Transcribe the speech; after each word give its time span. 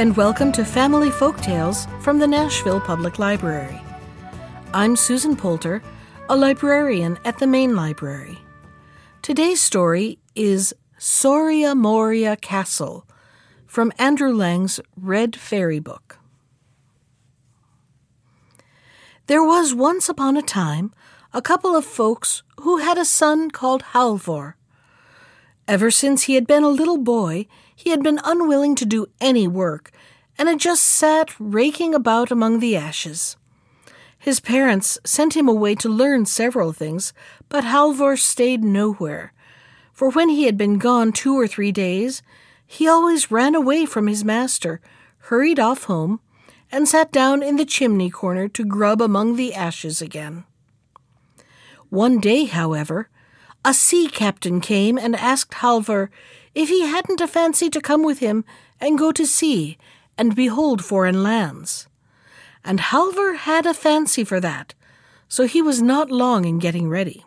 And 0.00 0.16
welcome 0.16 0.50
to 0.52 0.64
Family 0.64 1.10
Folk 1.10 1.42
Tales 1.42 1.86
from 2.00 2.18
the 2.18 2.26
Nashville 2.26 2.80
Public 2.80 3.18
Library. 3.18 3.78
I'm 4.72 4.96
Susan 4.96 5.36
Poulter, 5.36 5.82
a 6.30 6.36
librarian 6.36 7.18
at 7.26 7.38
the 7.38 7.46
Main 7.46 7.76
Library. 7.76 8.38
Today's 9.20 9.60
story 9.60 10.18
is 10.34 10.72
Soria 10.96 11.74
Moria 11.74 12.36
Castle 12.36 13.06
from 13.66 13.92
Andrew 13.98 14.32
Lang's 14.32 14.80
Red 14.96 15.36
Fairy 15.36 15.80
Book. 15.80 16.18
There 19.26 19.44
was 19.44 19.74
once 19.74 20.08
upon 20.08 20.38
a 20.38 20.42
time 20.42 20.94
a 21.34 21.42
couple 21.42 21.76
of 21.76 21.84
folks 21.84 22.42
who 22.62 22.78
had 22.78 22.96
a 22.96 23.04
son 23.04 23.50
called 23.50 23.82
Halvor. 23.92 24.54
Ever 25.68 25.90
since 25.90 26.22
he 26.22 26.34
had 26.34 26.46
been 26.46 26.64
a 26.64 26.68
little 26.68 26.98
boy, 26.98 27.46
he 27.76 27.90
had 27.90 28.02
been 28.02 28.20
unwilling 28.24 28.74
to 28.74 28.84
do 28.84 29.06
any 29.20 29.46
work, 29.48 29.90
and 30.40 30.48
had 30.48 30.58
just 30.58 30.82
sat 30.82 31.38
raking 31.38 31.94
about 31.94 32.30
among 32.30 32.60
the 32.60 32.74
ashes. 32.74 33.36
His 34.18 34.40
parents 34.40 34.98
sent 35.04 35.36
him 35.36 35.46
away 35.46 35.74
to 35.74 35.88
learn 35.90 36.24
several 36.24 36.72
things, 36.72 37.12
but 37.50 37.62
Halvor 37.62 38.18
stayed 38.18 38.64
nowhere, 38.64 39.34
for 39.92 40.08
when 40.08 40.30
he 40.30 40.44
had 40.44 40.56
been 40.56 40.78
gone 40.78 41.12
two 41.12 41.38
or 41.38 41.46
three 41.46 41.72
days, 41.72 42.22
he 42.66 42.88
always 42.88 43.30
ran 43.30 43.54
away 43.54 43.84
from 43.84 44.06
his 44.06 44.24
master, 44.24 44.80
hurried 45.28 45.60
off 45.60 45.84
home, 45.84 46.20
and 46.72 46.88
sat 46.88 47.12
down 47.12 47.42
in 47.42 47.56
the 47.56 47.66
chimney 47.66 48.08
corner 48.08 48.48
to 48.48 48.64
grub 48.64 49.02
among 49.02 49.36
the 49.36 49.52
ashes 49.52 50.00
again. 50.00 50.44
One 51.90 52.18
day, 52.18 52.46
however, 52.46 53.10
a 53.62 53.74
sea 53.74 54.08
captain 54.08 54.62
came 54.62 54.96
and 54.96 55.14
asked 55.16 55.56
Halvor 55.56 56.08
if 56.54 56.70
he 56.70 56.86
hadn't 56.86 57.20
a 57.20 57.28
fancy 57.28 57.68
to 57.68 57.80
come 57.82 58.02
with 58.02 58.20
him 58.20 58.46
and 58.80 58.96
go 58.96 59.12
to 59.12 59.26
sea 59.26 59.76
and 60.20 60.36
behold 60.36 60.84
foreign 60.84 61.22
lands. 61.22 61.88
And 62.62 62.78
Halvor 62.78 63.36
had 63.38 63.64
a 63.64 63.72
fancy 63.72 64.22
for 64.22 64.38
that, 64.40 64.74
so 65.28 65.46
he 65.46 65.62
was 65.62 65.80
not 65.80 66.10
long 66.10 66.44
in 66.44 66.58
getting 66.58 66.90
ready. 66.90 67.24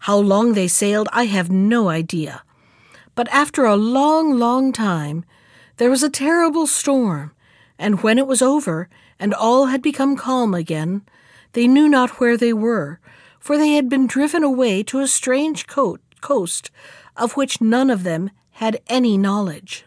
How 0.00 0.18
long 0.18 0.52
they 0.52 0.68
sailed, 0.68 1.08
I 1.10 1.24
have 1.24 1.50
no 1.50 1.88
idea. 1.88 2.42
But 3.14 3.26
after 3.28 3.64
a 3.64 3.74
long, 3.74 4.38
long 4.38 4.70
time, 4.70 5.24
there 5.78 5.88
was 5.88 6.02
a 6.02 6.10
terrible 6.10 6.66
storm, 6.66 7.32
and 7.78 8.02
when 8.02 8.18
it 8.18 8.26
was 8.26 8.42
over, 8.42 8.90
and 9.18 9.32
all 9.32 9.66
had 9.72 9.80
become 9.80 10.14
calm 10.14 10.52
again, 10.52 11.00
they 11.54 11.66
knew 11.66 11.88
not 11.88 12.20
where 12.20 12.36
they 12.36 12.52
were, 12.52 13.00
for 13.40 13.56
they 13.56 13.70
had 13.70 13.88
been 13.88 14.06
driven 14.06 14.44
away 14.44 14.82
to 14.82 15.00
a 15.00 15.08
strange 15.08 15.66
co- 15.66 15.96
coast 16.20 16.70
of 17.16 17.34
which 17.34 17.62
none 17.62 17.88
of 17.88 18.02
them 18.02 18.30
had 18.50 18.82
any 18.88 19.16
knowledge. 19.16 19.86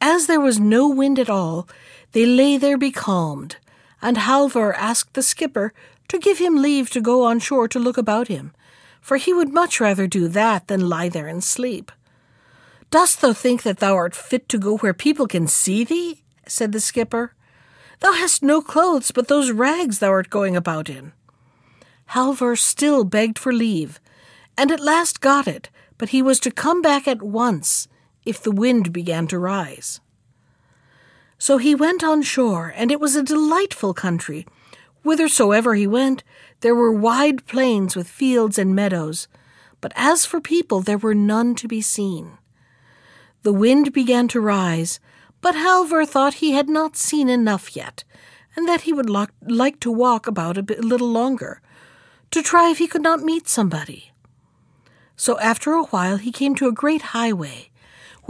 As 0.00 0.26
there 0.26 0.40
was 0.40 0.58
no 0.58 0.88
wind 0.88 1.18
at 1.18 1.28
all, 1.28 1.68
they 2.12 2.24
lay 2.24 2.56
there 2.56 2.78
becalmed, 2.78 3.56
and 4.00 4.16
Halvor 4.16 4.74
asked 4.74 5.12
the 5.14 5.22
skipper 5.22 5.74
to 6.08 6.18
give 6.18 6.38
him 6.38 6.62
leave 6.62 6.90
to 6.90 7.00
go 7.00 7.24
on 7.24 7.38
shore 7.38 7.68
to 7.68 7.78
look 7.78 7.98
about 7.98 8.28
him, 8.28 8.52
for 9.00 9.18
he 9.18 9.32
would 9.32 9.52
much 9.52 9.78
rather 9.78 10.06
do 10.06 10.26
that 10.28 10.68
than 10.68 10.88
lie 10.88 11.08
there 11.08 11.26
and 11.26 11.44
sleep. 11.44 11.92
Dost 12.90 13.20
thou 13.20 13.32
think 13.32 13.62
that 13.62 13.78
thou 13.78 13.94
art 13.94 14.14
fit 14.14 14.48
to 14.48 14.58
go 14.58 14.78
where 14.78 14.94
people 14.94 15.26
can 15.26 15.46
see 15.46 15.84
thee? 15.84 16.22
said 16.46 16.72
the 16.72 16.80
skipper. 16.80 17.34
Thou 18.00 18.12
hast 18.12 18.42
no 18.42 18.62
clothes 18.62 19.10
but 19.10 19.28
those 19.28 19.52
rags 19.52 19.98
thou 19.98 20.10
art 20.10 20.30
going 20.30 20.56
about 20.56 20.88
in. 20.88 21.12
Halvor 22.06 22.56
still 22.56 23.04
begged 23.04 23.38
for 23.38 23.52
leave, 23.52 24.00
and 24.56 24.72
at 24.72 24.80
last 24.80 25.20
got 25.20 25.46
it, 25.46 25.68
but 25.98 26.08
he 26.08 26.22
was 26.22 26.40
to 26.40 26.50
come 26.50 26.82
back 26.82 27.06
at 27.06 27.22
once 27.22 27.86
if 28.30 28.40
the 28.40 28.52
wind 28.52 28.92
began 28.92 29.26
to 29.26 29.38
rise. 29.38 30.00
So 31.36 31.58
he 31.58 31.74
went 31.74 32.04
on 32.04 32.22
shore, 32.22 32.72
and 32.76 32.92
it 32.92 33.00
was 33.00 33.16
a 33.16 33.24
delightful 33.24 33.92
country. 33.92 34.46
Whithersoever 35.02 35.74
he 35.74 35.86
went, 35.86 36.22
there 36.60 36.74
were 36.74 36.92
wide 36.92 37.44
plains 37.46 37.96
with 37.96 38.08
fields 38.08 38.56
and 38.56 38.74
meadows, 38.74 39.26
but 39.80 39.92
as 39.96 40.24
for 40.24 40.40
people, 40.40 40.80
there 40.80 40.98
were 40.98 41.14
none 41.14 41.54
to 41.56 41.66
be 41.66 41.80
seen. 41.80 42.38
The 43.42 43.52
wind 43.52 43.92
began 43.92 44.28
to 44.28 44.40
rise, 44.40 45.00
but 45.40 45.56
Halvor 45.56 46.06
thought 46.06 46.34
he 46.34 46.52
had 46.52 46.68
not 46.68 46.96
seen 46.96 47.28
enough 47.28 47.74
yet, 47.74 48.04
and 48.54 48.68
that 48.68 48.82
he 48.82 48.92
would 48.92 49.10
like 49.10 49.80
to 49.80 49.90
walk 49.90 50.26
about 50.26 50.56
a, 50.58 50.62
bit, 50.62 50.78
a 50.78 50.86
little 50.86 51.10
longer, 51.10 51.60
to 52.30 52.42
try 52.42 52.70
if 52.70 52.78
he 52.78 52.86
could 52.86 53.02
not 53.02 53.24
meet 53.24 53.48
somebody. 53.48 54.12
So 55.16 55.38
after 55.40 55.72
a 55.72 55.84
while 55.84 56.18
he 56.18 56.30
came 56.30 56.54
to 56.56 56.68
a 56.68 56.72
great 56.82 57.02
highway, 57.16 57.69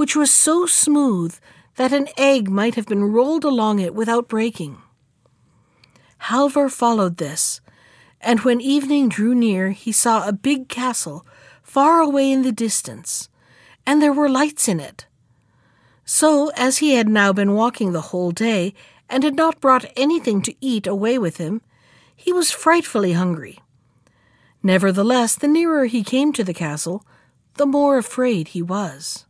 which 0.00 0.16
was 0.16 0.32
so 0.32 0.64
smooth 0.64 1.36
that 1.76 1.92
an 1.92 2.08
egg 2.16 2.48
might 2.48 2.74
have 2.74 2.86
been 2.86 3.04
rolled 3.04 3.44
along 3.44 3.78
it 3.78 3.94
without 3.94 4.28
breaking. 4.28 4.78
Halvor 6.30 6.70
followed 6.70 7.18
this, 7.18 7.60
and 8.18 8.40
when 8.40 8.62
evening 8.62 9.10
drew 9.10 9.34
near, 9.34 9.72
he 9.72 9.92
saw 9.92 10.26
a 10.26 10.32
big 10.32 10.70
castle 10.70 11.26
far 11.62 12.00
away 12.00 12.32
in 12.32 12.40
the 12.40 12.50
distance, 12.50 13.28
and 13.86 14.00
there 14.00 14.14
were 14.14 14.30
lights 14.30 14.68
in 14.68 14.80
it. 14.80 15.04
So, 16.06 16.50
as 16.56 16.78
he 16.78 16.94
had 16.94 17.06
now 17.06 17.34
been 17.34 17.52
walking 17.52 17.92
the 17.92 18.08
whole 18.08 18.30
day, 18.30 18.72
and 19.06 19.22
had 19.22 19.36
not 19.36 19.60
brought 19.60 19.92
anything 19.98 20.40
to 20.40 20.56
eat 20.62 20.86
away 20.86 21.18
with 21.18 21.36
him, 21.36 21.60
he 22.16 22.32
was 22.32 22.50
frightfully 22.50 23.12
hungry. 23.12 23.58
Nevertheless, 24.62 25.34
the 25.34 25.46
nearer 25.46 25.84
he 25.84 26.02
came 26.02 26.32
to 26.32 26.42
the 26.42 26.54
castle, 26.54 27.04
the 27.56 27.66
more 27.66 27.98
afraid 27.98 28.48
he 28.48 28.62
was. 28.62 29.26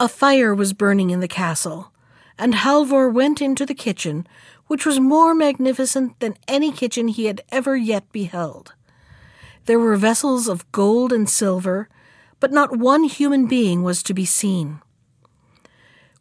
A 0.00 0.08
fire 0.08 0.52
was 0.54 0.72
burning 0.72 1.10
in 1.10 1.20
the 1.20 1.28
castle, 1.28 1.92
and 2.36 2.54
Halvor 2.54 3.08
went 3.08 3.40
into 3.40 3.64
the 3.64 3.74
kitchen, 3.74 4.26
which 4.66 4.84
was 4.84 4.98
more 4.98 5.34
magnificent 5.34 6.18
than 6.18 6.38
any 6.48 6.72
kitchen 6.72 7.06
he 7.06 7.26
had 7.26 7.42
ever 7.52 7.76
yet 7.76 8.10
beheld. 8.10 8.74
There 9.66 9.78
were 9.78 9.96
vessels 9.96 10.48
of 10.48 10.70
gold 10.72 11.12
and 11.12 11.28
silver, 11.28 11.88
but 12.40 12.50
not 12.50 12.78
one 12.78 13.04
human 13.04 13.46
being 13.46 13.82
was 13.82 14.02
to 14.04 14.14
be 14.14 14.24
seen. 14.24 14.80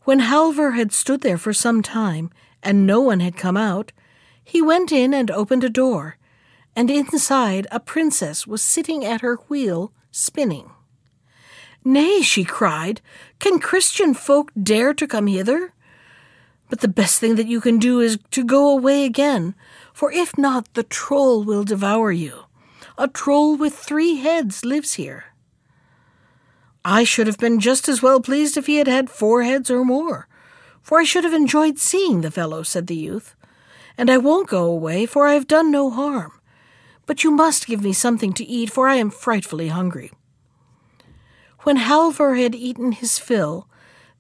When 0.04 0.20
Halvor 0.20 0.76
had 0.76 0.92
stood 0.92 1.22
there 1.22 1.38
for 1.38 1.54
some 1.54 1.82
time, 1.82 2.30
and 2.62 2.86
no 2.86 3.00
one 3.00 3.22
had 3.22 3.38
come 3.38 3.58
out, 3.58 3.94
he 4.44 4.62
went 4.62 4.92
in 4.92 5.14
and 5.14 5.32
opened 5.32 5.64
a 5.64 5.70
door 5.70 6.18
and 6.76 6.90
inside 6.90 7.68
a 7.72 7.80
princess 7.80 8.48
was 8.48 8.62
sitting 8.62 9.04
at 9.04 9.22
her 9.22 9.36
wheel 9.50 9.92
spinning. 10.12 10.72
Nay, 11.84 12.22
she 12.22 12.44
cried, 12.44 13.02
can 13.40 13.60
Christian 13.60 14.14
folk 14.14 14.52
dare 14.62 14.94
to 14.94 15.08
come 15.08 15.28
hither? 15.28 15.74
But 16.70 16.82
the 16.82 16.88
best 16.88 17.20
thing 17.20 17.36
that 17.36 17.48
you 17.48 17.62
can 17.62 17.80
do 17.80 18.00
is 18.00 18.20
to 18.32 18.44
go 18.44 18.70
away 18.70 19.06
again, 19.06 19.56
for 19.94 20.12
if 20.12 20.38
not, 20.38 20.74
the 20.74 20.84
troll 20.84 21.44
will 21.44 21.64
devour 21.64 22.12
you. 22.12 22.46
A 22.98 23.08
troll 23.08 23.56
with 23.56 23.76
three 23.76 24.18
heads 24.18 24.66
lives 24.66 24.96
here. 24.96 25.26
I 26.86 27.04
should 27.04 27.28
have 27.28 27.38
been 27.38 27.60
just 27.60 27.90
as 27.90 28.02
well 28.02 28.20
pleased 28.20 28.58
if 28.58 28.68
he 28.68 28.78
had 28.78 28.88
had 28.88 29.10
four 29.10 29.44
heads 29.44 29.72
or 29.72 29.84
more, 29.84 30.28
for 30.82 31.00
I 31.00 31.04
should 31.04 31.24
have 31.24 31.34
enjoyed 31.34 31.80
seeing 31.80 32.22
the 32.22 32.32
fellow, 32.32 32.64
said 32.64 32.88
the 32.88 32.96
youth. 32.96 33.36
And 33.98 34.10
I 34.10 34.18
won't 34.18 34.48
go 34.48 34.66
away, 34.66 35.06
for 35.06 35.28
I 35.28 35.34
have 35.34 35.48
done 35.48 35.72
no 35.72 35.90
harm 35.90 36.40
but 37.10 37.24
you 37.24 37.32
must 37.32 37.66
give 37.66 37.82
me 37.82 37.92
something 37.92 38.34
to 38.34 38.46
eat, 38.46 38.70
for 38.70 38.88
I 38.88 38.98
am 38.98 39.10
frightfully 39.10 39.70
hungry. 39.70 40.12
When 41.64 41.78
Halvor 41.78 42.42
had 42.42 42.56
eaten 42.56 42.94
his 42.94 43.20
fill, 43.20 43.68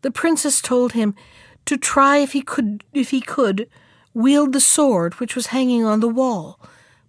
the 0.01 0.11
princess 0.11 0.61
told 0.61 0.93
him 0.93 1.15
to 1.65 1.77
try 1.77 2.17
if 2.17 2.33
he 2.33 2.41
could 2.41 2.83
if 2.93 3.11
he 3.11 3.21
could 3.21 3.69
wield 4.13 4.53
the 4.53 4.59
sword 4.59 5.15
which 5.15 5.35
was 5.35 5.47
hanging 5.47 5.85
on 5.85 5.99
the 5.99 6.09
wall, 6.09 6.59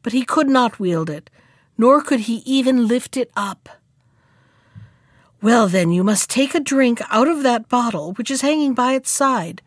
but 0.03 0.13
he 0.13 0.25
could 0.25 0.49
not 0.49 0.79
wield 0.79 1.11
it, 1.11 1.31
nor 1.77 2.03
could 2.03 2.21
he 2.21 2.43
even 2.45 2.87
lift 2.87 3.17
it 3.17 3.31
up. 3.37 3.69
Well, 5.43 5.69
then, 5.69 5.91
you 5.91 6.05
must 6.05 6.29
take 6.29 6.55
a 6.55 6.61
drink 6.61 7.01
out 7.11 7.27
of 7.27 7.43
that 7.43 7.69
bottle 7.69 8.13
which 8.13 8.31
is 8.31 8.43
hanging 8.43 8.75
by 8.75 8.93
its 8.93 9.11
side, 9.11 9.63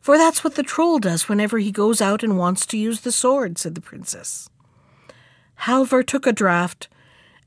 for 0.00 0.18
that's 0.18 0.42
what 0.42 0.56
the 0.56 0.62
troll 0.62 0.98
does 0.98 1.28
whenever 1.28 1.58
he 1.58 1.70
goes 1.70 2.02
out 2.02 2.22
and 2.22 2.36
wants 2.36 2.66
to 2.66 2.76
use 2.76 3.00
the 3.00 3.12
sword, 3.12 3.56
said 3.56 3.74
the 3.74 3.80
princess. 3.80 4.50
Halvor 5.60 6.02
took 6.02 6.26
a 6.26 6.32
draught, 6.32 6.88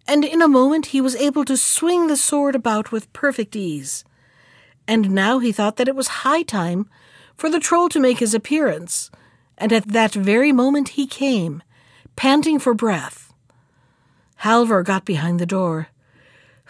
and 0.07 0.23
in 0.23 0.41
a 0.41 0.47
moment 0.47 0.87
he 0.87 1.01
was 1.01 1.15
able 1.15 1.43
to 1.45 1.57
swing 1.57 2.07
the 2.07 2.17
sword 2.17 2.55
about 2.55 2.91
with 2.91 3.11
perfect 3.13 3.55
ease. 3.55 4.05
And 4.87 5.11
now 5.11 5.39
he 5.39 5.51
thought 5.51 5.75
that 5.77 5.87
it 5.87 5.95
was 5.95 6.23
high 6.23 6.43
time 6.43 6.89
for 7.35 7.49
the 7.49 7.59
troll 7.59 7.89
to 7.89 7.99
make 7.99 8.19
his 8.19 8.33
appearance, 8.33 9.11
and 9.57 9.73
at 9.73 9.89
that 9.89 10.13
very 10.13 10.51
moment 10.51 10.89
he 10.89 11.05
came, 11.05 11.61
panting 12.15 12.57
for 12.57 12.73
breath. 12.73 13.33
Halvor 14.41 14.83
got 14.83 15.05
behind 15.05 15.39
the 15.39 15.45
door. 15.45 15.89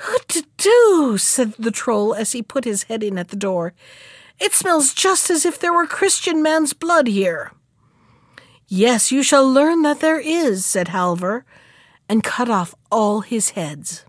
What 0.06 0.28
to 0.30 0.46
do? 0.58 1.18
said 1.18 1.54
the 1.54 1.72
troll 1.72 2.14
as 2.14 2.32
he 2.32 2.42
put 2.42 2.66
his 2.66 2.84
head 2.84 3.04
in 3.04 3.18
at 3.18 3.30
the 3.30 3.36
door. 3.36 3.74
It 4.40 4.54
smells 4.54 4.94
just 4.94 5.30
as 5.30 5.46
if 5.46 5.60
there 5.60 5.74
were 5.74 5.88
Christian 5.88 6.44
man's 6.44 6.74
blood 6.74 7.08
here. 7.08 7.52
Yes, 8.68 9.12
you 9.12 9.24
shall 9.24 9.50
learn 9.50 9.82
that 9.84 10.00
there 10.00 10.20
is, 10.20 10.66
said 10.66 10.90
Halvor, 10.90 11.44
and 12.10 12.24
cut 12.24 12.50
off 12.50 12.74
all 12.92 13.22
his 13.22 13.52
heads. 13.52 14.06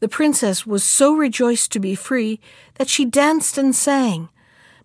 The 0.00 0.08
princess 0.08 0.66
was 0.66 0.84
so 0.84 1.14
rejoiced 1.14 1.72
to 1.72 1.80
be 1.80 1.94
free 1.94 2.40
that 2.74 2.88
she 2.88 3.04
danced 3.04 3.56
and 3.56 3.74
sang. 3.74 4.28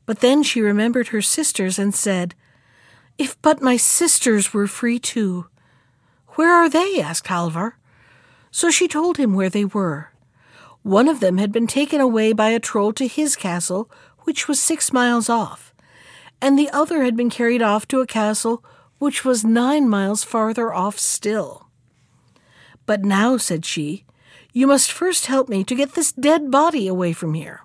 But 0.06 0.22
then 0.22 0.44
she 0.44 0.62
remembered 0.62 1.10
her 1.10 1.22
sisters 1.22 1.78
and 1.78 1.94
said, 1.94 2.36
If 3.18 3.40
but 3.42 3.62
my 3.62 3.76
sisters 3.76 4.54
were 4.54 4.68
free 4.68 4.98
too. 4.98 5.48
Where 6.30 6.54
are 6.54 6.70
they? 6.70 7.02
asked 7.02 7.28
Halvor. 7.28 7.74
So 8.50 8.72
she 8.72 8.88
told 8.88 9.18
him 9.18 9.34
where 9.34 9.50
they 9.50 9.66
were. 9.66 10.12
One 10.84 11.08
of 11.08 11.20
them 11.20 11.38
had 11.38 11.52
been 11.52 11.68
taken 11.68 12.00
away 12.00 12.32
by 12.32 12.50
a 12.50 12.60
troll 12.60 12.94
to 12.94 13.06
his 13.06 13.36
castle, 13.36 13.92
which 14.20 14.48
was 14.48 14.60
six 14.60 14.94
miles 14.94 15.30
off, 15.30 15.74
and 16.42 16.58
the 16.58 16.70
other 16.70 17.04
had 17.04 17.18
been 17.18 17.30
carried 17.30 17.62
off 17.62 17.88
to 17.90 18.00
a 18.00 18.08
castle 18.08 18.64
which 19.00 19.26
was 19.26 19.44
nine 19.44 19.90
miles 19.90 20.24
farther 20.24 20.74
off 20.74 21.00
still. 21.00 21.68
But 22.86 23.04
now, 23.04 23.38
said 23.38 23.66
she, 23.66 24.06
you 24.54 24.68
must 24.68 24.92
first 24.92 25.26
help 25.28 25.50
me 25.50 25.64
to 25.64 25.76
get 25.76 25.94
this 25.94 26.12
dead 26.12 26.52
body 26.52 26.88
away 26.88 27.14
from 27.14 27.34
here. 27.34 27.62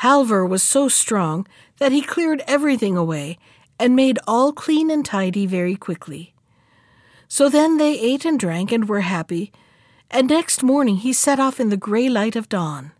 Halvor 0.00 0.48
was 0.48 0.62
so 0.62 0.88
strong 0.88 1.46
that 1.78 1.92
he 1.92 2.02
cleared 2.02 2.42
everything 2.46 2.96
away 2.96 3.38
and 3.78 3.94
made 3.96 4.18
all 4.26 4.52
clean 4.52 4.90
and 4.90 5.04
tidy 5.04 5.46
very 5.46 5.76
quickly. 5.76 6.34
So 7.28 7.48
then 7.48 7.78
they 7.78 7.98
ate 7.98 8.24
and 8.24 8.38
drank 8.38 8.72
and 8.72 8.88
were 8.88 9.00
happy, 9.00 9.52
and 10.10 10.28
next 10.28 10.62
morning 10.62 10.96
he 10.96 11.12
set 11.12 11.40
off 11.40 11.60
in 11.60 11.68
the 11.68 11.76
grey 11.76 12.08
light 12.08 12.36
of 12.36 12.48
dawn. 12.48 12.92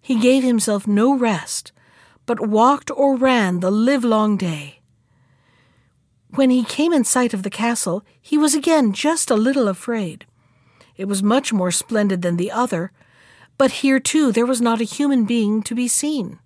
He 0.00 0.18
gave 0.18 0.42
himself 0.42 0.86
no 0.86 1.16
rest, 1.16 1.72
but 2.26 2.40
walked 2.40 2.90
or 2.90 3.16
ran 3.16 3.60
the 3.60 3.70
livelong 3.70 4.36
day. 4.36 4.79
When 6.34 6.50
he 6.50 6.62
came 6.64 6.92
in 6.92 7.04
sight 7.04 7.34
of 7.34 7.42
the 7.42 7.50
castle, 7.50 8.04
he 8.20 8.38
was 8.38 8.54
again 8.54 8.92
just 8.92 9.30
a 9.30 9.36
little 9.36 9.66
afraid. 9.66 10.26
It 10.96 11.06
was 11.08 11.22
much 11.22 11.52
more 11.52 11.70
splendid 11.70 12.22
than 12.22 12.36
the 12.36 12.52
other, 12.52 12.92
but 13.58 13.82
here 13.82 13.98
too 13.98 14.30
there 14.30 14.46
was 14.46 14.60
not 14.60 14.80
a 14.80 14.84
human 14.84 15.24
being 15.24 15.62
to 15.64 15.74
be 15.74 15.88
seen. 15.88 16.38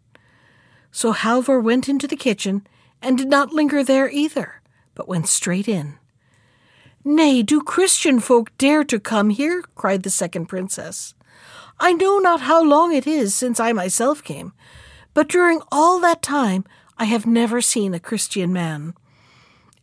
So 0.91 1.13
Halvor 1.13 1.63
went 1.63 1.89
into 1.89 2.07
the 2.07 2.17
kitchen 2.17 2.67
and 3.03 3.19
did 3.19 3.29
not 3.29 3.53
linger 3.53 3.85
there 3.85 4.09
either, 4.09 4.63
but 4.95 5.09
went 5.09 5.29
straight 5.29 5.69
in. 5.69 5.99
Nay, 7.05 7.43
do 7.43 7.61
Christian 7.63 8.21
folk 8.21 8.57
dare 8.57 8.85
to 8.85 8.99
come 8.99 9.29
here? 9.29 9.63
cried 9.75 10.03
the 10.05 10.11
second 10.11 10.47
princess. 10.47 11.15
I 11.79 11.93
know 11.93 12.19
not 12.19 12.43
how 12.43 12.63
long 12.63 12.95
it 12.95 13.07
is 13.07 13.35
since 13.35 13.61
I 13.61 13.73
myself 13.73 14.25
came, 14.25 14.55
but 15.13 15.29
during 15.29 15.61
all 15.71 16.01
that 16.01 16.23
time 16.23 16.65
I 16.97 17.05
have 17.05 17.27
never 17.27 17.61
seen 17.61 17.93
a 17.93 18.01
Christian 18.01 18.53
man. 18.53 18.95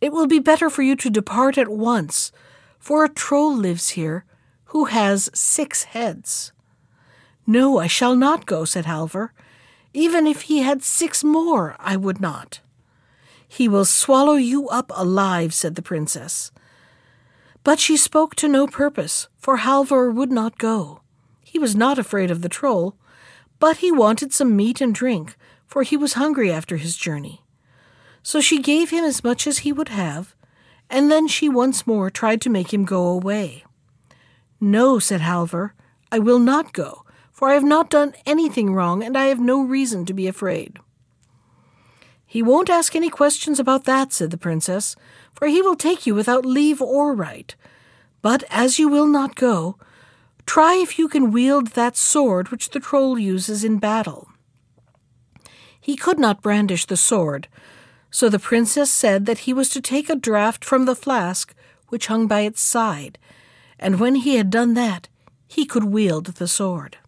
It 0.02 0.12
will 0.12 0.26
be 0.26 0.40
better 0.40 0.68
for 0.68 0.82
you 0.82 0.96
to 0.96 1.08
depart 1.08 1.56
at 1.56 1.68
once, 1.68 2.32
for 2.80 3.04
a 3.04 3.08
troll 3.08 3.56
lives 3.56 3.90
here 3.90 4.24
who 4.74 4.86
has 4.86 5.30
six 5.32 5.84
heads. 5.84 6.50
No, 7.46 7.78
I 7.78 7.86
shall 7.86 8.16
not 8.16 8.44
go, 8.44 8.64
said 8.64 8.84
Halvor. 8.84 9.30
Even 9.94 10.26
if 10.26 10.42
he 10.42 10.62
had 10.62 10.82
six 10.82 11.22
more, 11.22 11.76
I 11.78 11.96
would 11.96 12.20
not. 12.20 12.58
He 13.46 13.68
will 13.68 13.84
swallow 13.84 14.34
you 14.34 14.68
up 14.70 14.90
alive, 14.96 15.54
said 15.54 15.76
the 15.76 15.82
princess. 15.82 16.50
But 17.62 17.78
she 17.78 17.96
spoke 17.96 18.34
to 18.36 18.48
no 18.48 18.66
purpose, 18.66 19.28
for 19.38 19.58
Halvor 19.58 20.12
would 20.12 20.32
not 20.32 20.58
go. 20.58 21.02
He 21.44 21.60
was 21.60 21.76
not 21.76 21.96
afraid 21.96 22.32
of 22.32 22.42
the 22.42 22.48
troll, 22.48 22.96
but 23.60 23.76
he 23.76 23.92
wanted 23.92 24.32
some 24.32 24.56
meat 24.56 24.80
and 24.80 24.92
drink, 24.92 25.36
for 25.68 25.84
he 25.84 25.96
was 25.96 26.14
hungry 26.14 26.50
after 26.50 26.76
his 26.76 26.96
journey. 26.96 27.41
So 28.22 28.40
she 28.40 28.60
gave 28.60 28.90
him 28.90 29.04
as 29.04 29.24
much 29.24 29.46
as 29.46 29.58
he 29.58 29.72
would 29.72 29.88
have, 29.88 30.34
and 30.88 31.10
then 31.10 31.26
she 31.26 31.48
once 31.48 31.86
more 31.86 32.10
tried 32.10 32.40
to 32.42 32.50
make 32.50 32.72
him 32.72 32.84
go 32.84 33.06
away. 33.06 33.64
No, 34.60 34.98
said 34.98 35.22
Halvor, 35.22 35.72
I 36.12 36.18
will 36.18 36.38
not 36.38 36.72
go, 36.72 37.04
for 37.32 37.48
I 37.48 37.54
have 37.54 37.64
not 37.64 37.90
done 37.90 38.14
anything 38.26 38.74
wrong, 38.74 39.02
and 39.02 39.16
I 39.16 39.24
have 39.26 39.40
no 39.40 39.62
reason 39.62 40.04
to 40.06 40.14
be 40.14 40.28
afraid. 40.28 40.78
He 42.24 42.42
won't 42.42 42.70
ask 42.70 42.94
any 42.94 43.10
questions 43.10 43.58
about 43.58 43.84
that, 43.84 44.12
said 44.12 44.30
the 44.30 44.38
princess, 44.38 44.96
for 45.34 45.48
he 45.48 45.60
will 45.60 45.76
take 45.76 46.06
you 46.06 46.14
without 46.14 46.46
leave 46.46 46.80
or 46.80 47.14
right. 47.14 47.54
But 48.22 48.44
as 48.48 48.78
you 48.78 48.88
will 48.88 49.06
not 49.06 49.34
go, 49.34 49.76
try 50.46 50.76
if 50.76 50.98
you 50.98 51.08
can 51.08 51.32
wield 51.32 51.68
that 51.68 51.96
sword 51.96 52.50
which 52.50 52.70
the 52.70 52.80
troll 52.80 53.18
uses 53.18 53.64
in 53.64 53.78
battle. 53.78 54.28
He 55.80 55.96
could 55.96 56.18
not 56.18 56.40
brandish 56.40 56.86
the 56.86 56.96
sword, 56.96 57.48
so 58.12 58.28
the 58.28 58.38
princess 58.38 58.92
said 58.92 59.24
that 59.24 59.38
he 59.38 59.54
was 59.54 59.70
to 59.70 59.80
take 59.80 60.10
a 60.10 60.14
draught 60.14 60.64
from 60.64 60.84
the 60.84 60.94
flask 60.94 61.54
which 61.88 62.06
hung 62.06 62.28
by 62.28 62.40
its 62.40 62.60
side, 62.60 63.18
and 63.78 63.98
when 63.98 64.14
he 64.16 64.36
had 64.36 64.50
done 64.50 64.74
that, 64.74 65.08
he 65.48 65.64
could 65.64 65.84
wield 65.84 66.26
the 66.26 66.46
sword. 66.46 66.98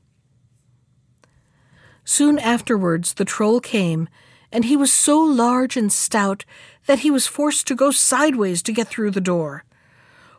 Soon 2.04 2.38
afterwards 2.38 3.14
the 3.14 3.24
troll 3.24 3.60
came, 3.60 4.08
and 4.50 4.64
he 4.64 4.76
was 4.76 4.92
so 4.92 5.20
large 5.20 5.76
and 5.76 5.92
stout 5.92 6.44
that 6.86 7.00
he 7.00 7.10
was 7.10 7.26
forced 7.26 7.66
to 7.66 7.74
go 7.74 7.90
sideways 7.90 8.62
to 8.62 8.72
get 8.72 8.88
through 8.88 9.10
the 9.10 9.20
door. 9.20 9.64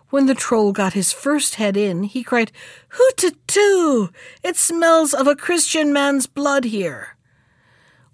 When 0.10 0.26
the 0.26 0.36
troll 0.36 0.72
got 0.72 0.94
his 0.94 1.14
first 1.14 1.56
head 1.56 1.78
in, 1.78 2.04
he 2.04 2.24
cried, 2.24 2.52
Hoo-too! 2.90 4.10
It 4.44 4.56
smells 4.56 5.14
of 5.14 5.28
a 5.28 5.36
Christian 5.36 5.94
man's 5.94 6.26
blood 6.26 6.66
here. 6.66 7.18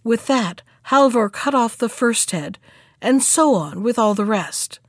With 0.03 0.27
that, 0.27 0.63
Halvor 0.91 1.31
cut 1.31 1.55
off 1.55 1.77
the 1.77 1.87
first 1.87 2.31
head, 2.31 2.59
and 3.01 3.23
so 3.23 3.55
on 3.55 3.81
with 3.81 3.97
all 3.97 4.13
the 4.13 4.25
rest. 4.25 4.81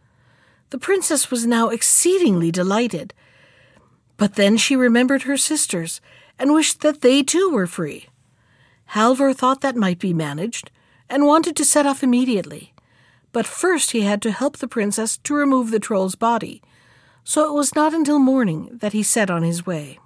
The 0.70 0.78
princess 0.78 1.30
was 1.30 1.46
now 1.46 1.68
exceedingly 1.68 2.50
delighted, 2.50 3.14
but 4.16 4.34
then 4.34 4.56
she 4.56 4.74
remembered 4.74 5.22
her 5.22 5.36
sisters, 5.36 6.00
and 6.40 6.52
wished 6.52 6.80
that 6.80 7.02
they 7.02 7.22
too 7.22 7.50
were 7.50 7.68
free. 7.68 8.08
Halvor 8.96 9.32
thought 9.32 9.60
that 9.60 9.76
might 9.76 10.00
be 10.00 10.12
managed, 10.12 10.72
and 11.08 11.24
wanted 11.24 11.54
to 11.54 11.64
set 11.64 11.86
off 11.86 12.02
immediately. 12.02 12.74
But 13.30 13.46
first 13.46 13.92
he 13.92 14.00
had 14.00 14.20
to 14.22 14.32
help 14.32 14.56
the 14.56 14.66
princess 14.66 15.18
to 15.18 15.34
remove 15.34 15.70
the 15.70 15.78
troll's 15.78 16.16
body, 16.16 16.62
so 17.22 17.48
it 17.48 17.54
was 17.54 17.76
not 17.76 17.94
until 17.94 18.18
morning 18.18 18.76
that 18.80 18.92
he 18.92 19.04
set 19.04 19.30
on 19.30 19.44
his 19.44 19.64
way. 19.64 20.00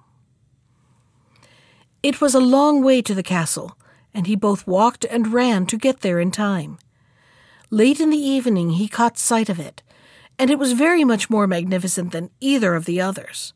It 2.02 2.20
was 2.20 2.34
a 2.34 2.50
long 2.54 2.84
way 2.84 3.00
to 3.00 3.14
the 3.14 3.22
castle, 3.22 3.78
and 4.16 4.26
he 4.26 4.34
both 4.34 4.66
walked 4.66 5.04
and 5.04 5.34
ran 5.34 5.66
to 5.66 5.76
get 5.76 6.00
there 6.00 6.18
in 6.18 6.30
time. 6.30 6.78
Late 7.68 8.00
in 8.00 8.08
the 8.08 8.16
evening 8.16 8.70
he 8.70 8.88
caught 8.88 9.18
sight 9.18 9.50
of 9.50 9.60
it, 9.60 9.82
and 10.38 10.50
it 10.50 10.58
was 10.58 10.72
very 10.72 11.04
much 11.04 11.28
more 11.28 11.46
magnificent 11.46 12.12
than 12.12 12.30
either 12.40 12.74
of 12.74 12.86
the 12.86 12.98
others. 12.98 13.52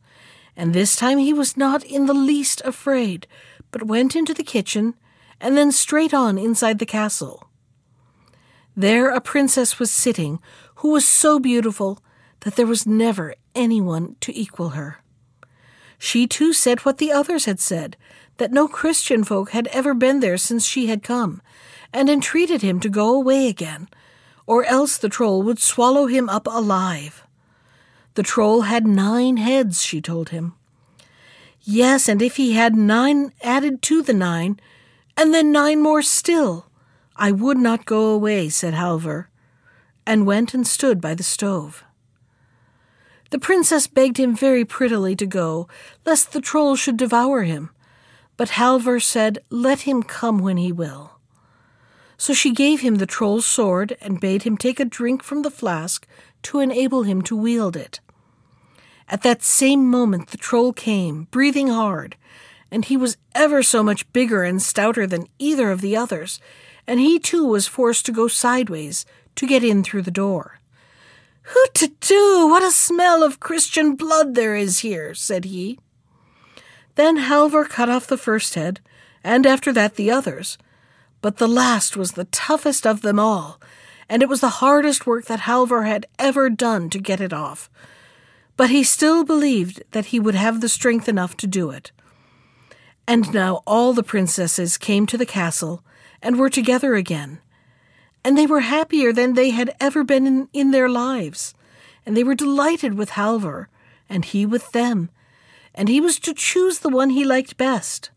And 0.54 0.74
this 0.74 0.96
time 0.96 1.16
he 1.16 1.32
was 1.32 1.56
not 1.56 1.82
in 1.82 2.04
the 2.04 2.12
least 2.12 2.60
afraid, 2.62 3.26
but 3.70 3.86
went 3.86 4.14
into 4.14 4.34
the 4.34 4.44
kitchen 4.44 4.94
and 5.40 5.56
then 5.56 5.72
straight 5.72 6.12
on 6.12 6.36
inside 6.36 6.78
the 6.78 6.84
castle. 6.84 7.48
There 8.76 9.08
a 9.08 9.20
princess 9.22 9.78
was 9.78 9.90
sitting 9.90 10.40
who 10.76 10.90
was 10.90 11.08
so 11.08 11.38
beautiful 11.38 12.02
that 12.40 12.56
there 12.56 12.66
was 12.66 12.86
never 12.86 13.34
anyone 13.54 14.16
to 14.20 14.38
equal 14.38 14.70
her. 14.70 14.98
She 16.02 16.26
too 16.26 16.54
said 16.54 16.80
what 16.80 16.96
the 16.96 17.12
others 17.12 17.44
had 17.44 17.60
said, 17.60 17.94
that 18.38 18.50
no 18.50 18.66
Christian 18.66 19.22
folk 19.22 19.50
had 19.50 19.66
ever 19.66 19.92
been 19.92 20.20
there 20.20 20.38
since 20.38 20.64
she 20.64 20.86
had 20.86 21.02
come, 21.02 21.42
and 21.92 22.08
entreated 22.08 22.62
him 22.62 22.80
to 22.80 22.88
go 22.88 23.14
away 23.14 23.48
again, 23.48 23.86
or 24.46 24.64
else 24.64 24.96
the 24.96 25.10
troll 25.10 25.42
would 25.42 25.58
swallow 25.58 26.06
him 26.06 26.26
up 26.30 26.46
alive. 26.46 27.26
The 28.14 28.22
troll 28.22 28.62
had 28.62 28.86
nine 28.86 29.36
heads, 29.36 29.82
she 29.82 30.00
told 30.00 30.30
him. 30.30 30.54
Yes, 31.60 32.08
and 32.08 32.22
if 32.22 32.36
he 32.36 32.54
had 32.54 32.74
nine 32.74 33.34
added 33.42 33.82
to 33.82 34.00
the 34.00 34.14
nine, 34.14 34.58
and 35.18 35.34
then 35.34 35.52
nine 35.52 35.82
more 35.82 36.00
still. 36.00 36.64
I 37.14 37.30
would 37.30 37.58
not 37.58 37.84
go 37.84 38.06
away, 38.06 38.48
said 38.48 38.72
Halvor, 38.72 39.26
and 40.06 40.26
went 40.26 40.54
and 40.54 40.66
stood 40.66 40.98
by 40.98 41.14
the 41.14 41.22
stove. 41.22 41.84
The 43.30 43.38
princess 43.38 43.86
begged 43.86 44.18
him 44.18 44.34
very 44.34 44.64
prettily 44.64 45.14
to 45.16 45.26
go, 45.26 45.68
lest 46.04 46.32
the 46.32 46.40
troll 46.40 46.74
should 46.74 46.96
devour 46.96 47.44
him, 47.44 47.70
but 48.36 48.50
Halvor 48.50 49.00
said, 49.00 49.38
Let 49.50 49.80
him 49.80 50.02
come 50.02 50.38
when 50.38 50.56
he 50.56 50.72
will. 50.72 51.12
So 52.18 52.34
she 52.34 52.52
gave 52.52 52.80
him 52.80 52.96
the 52.96 53.06
troll's 53.06 53.46
sword 53.46 53.96
and 54.00 54.20
bade 54.20 54.42
him 54.42 54.56
take 54.56 54.80
a 54.80 54.84
drink 54.84 55.22
from 55.22 55.42
the 55.42 55.50
flask 55.50 56.06
to 56.42 56.58
enable 56.58 57.04
him 57.04 57.22
to 57.22 57.36
wield 57.36 57.76
it. 57.76 58.00
At 59.08 59.22
that 59.22 59.42
same 59.42 59.88
moment 59.88 60.28
the 60.28 60.36
troll 60.36 60.72
came, 60.72 61.28
breathing 61.30 61.68
hard, 61.68 62.16
and 62.70 62.84
he 62.84 62.96
was 62.96 63.16
ever 63.34 63.62
so 63.62 63.82
much 63.82 64.12
bigger 64.12 64.42
and 64.42 64.60
stouter 64.60 65.06
than 65.06 65.28
either 65.38 65.70
of 65.70 65.80
the 65.80 65.96
others, 65.96 66.40
and 66.86 67.00
he 67.00 67.18
too 67.18 67.44
was 67.46 67.66
forced 67.66 68.06
to 68.06 68.12
go 68.12 68.28
sideways 68.28 69.06
to 69.36 69.46
get 69.46 69.64
in 69.64 69.82
through 69.82 70.02
the 70.02 70.10
door. 70.10 70.59
Hoo-too! 71.42 72.46
What 72.48 72.62
a 72.62 72.70
smell 72.70 73.22
of 73.22 73.40
Christian 73.40 73.96
blood 73.96 74.34
there 74.34 74.54
is 74.54 74.80
here, 74.80 75.14
said 75.14 75.46
he. 75.46 75.78
Then 76.94 77.18
Halvor 77.18 77.68
cut 77.68 77.88
off 77.88 78.06
the 78.06 78.18
first 78.18 78.54
head, 78.54 78.80
and 79.24 79.46
after 79.46 79.72
that 79.72 79.96
the 79.96 80.10
others. 80.10 80.58
But 81.22 81.38
the 81.38 81.48
last 81.48 81.96
was 81.96 82.12
the 82.12 82.24
toughest 82.24 82.86
of 82.86 83.02
them 83.02 83.18
all, 83.18 83.60
and 84.08 84.22
it 84.22 84.28
was 84.28 84.40
the 84.40 84.60
hardest 84.60 85.06
work 85.06 85.26
that 85.26 85.40
Halvor 85.40 85.86
had 85.86 86.06
ever 86.18 86.50
done 86.50 86.90
to 86.90 86.98
get 86.98 87.20
it 87.20 87.32
off. 87.32 87.70
But 88.56 88.70
he 88.70 88.82
still 88.82 89.24
believed 89.24 89.82
that 89.92 90.06
he 90.06 90.20
would 90.20 90.34
have 90.34 90.60
the 90.60 90.68
strength 90.68 91.08
enough 91.08 91.36
to 91.38 91.46
do 91.46 91.70
it. 91.70 91.92
And 93.06 93.32
now 93.32 93.62
all 93.66 93.92
the 93.92 94.02
princesses 94.02 94.78
came 94.78 95.06
to 95.06 95.18
the 95.18 95.26
castle 95.26 95.82
and 96.22 96.38
were 96.38 96.50
together 96.50 96.94
again. 96.94 97.40
And 98.24 98.36
they 98.36 98.46
were 98.46 98.60
happier 98.60 99.12
than 99.12 99.34
they 99.34 99.50
had 99.50 99.74
ever 99.80 100.04
been 100.04 100.26
in, 100.26 100.48
in 100.52 100.70
their 100.70 100.88
lives. 100.88 101.54
And 102.04 102.16
they 102.16 102.24
were 102.24 102.34
delighted 102.34 102.94
with 102.94 103.10
Halvor, 103.10 103.66
and 104.08 104.24
he 104.24 104.44
with 104.44 104.72
them. 104.72 105.10
And 105.74 105.88
he 105.88 106.00
was 106.00 106.18
to 106.20 106.34
choose 106.34 106.80
the 106.80 106.88
one 106.88 107.10
he 107.10 107.24
liked 107.24 107.56
best. 107.56 108.10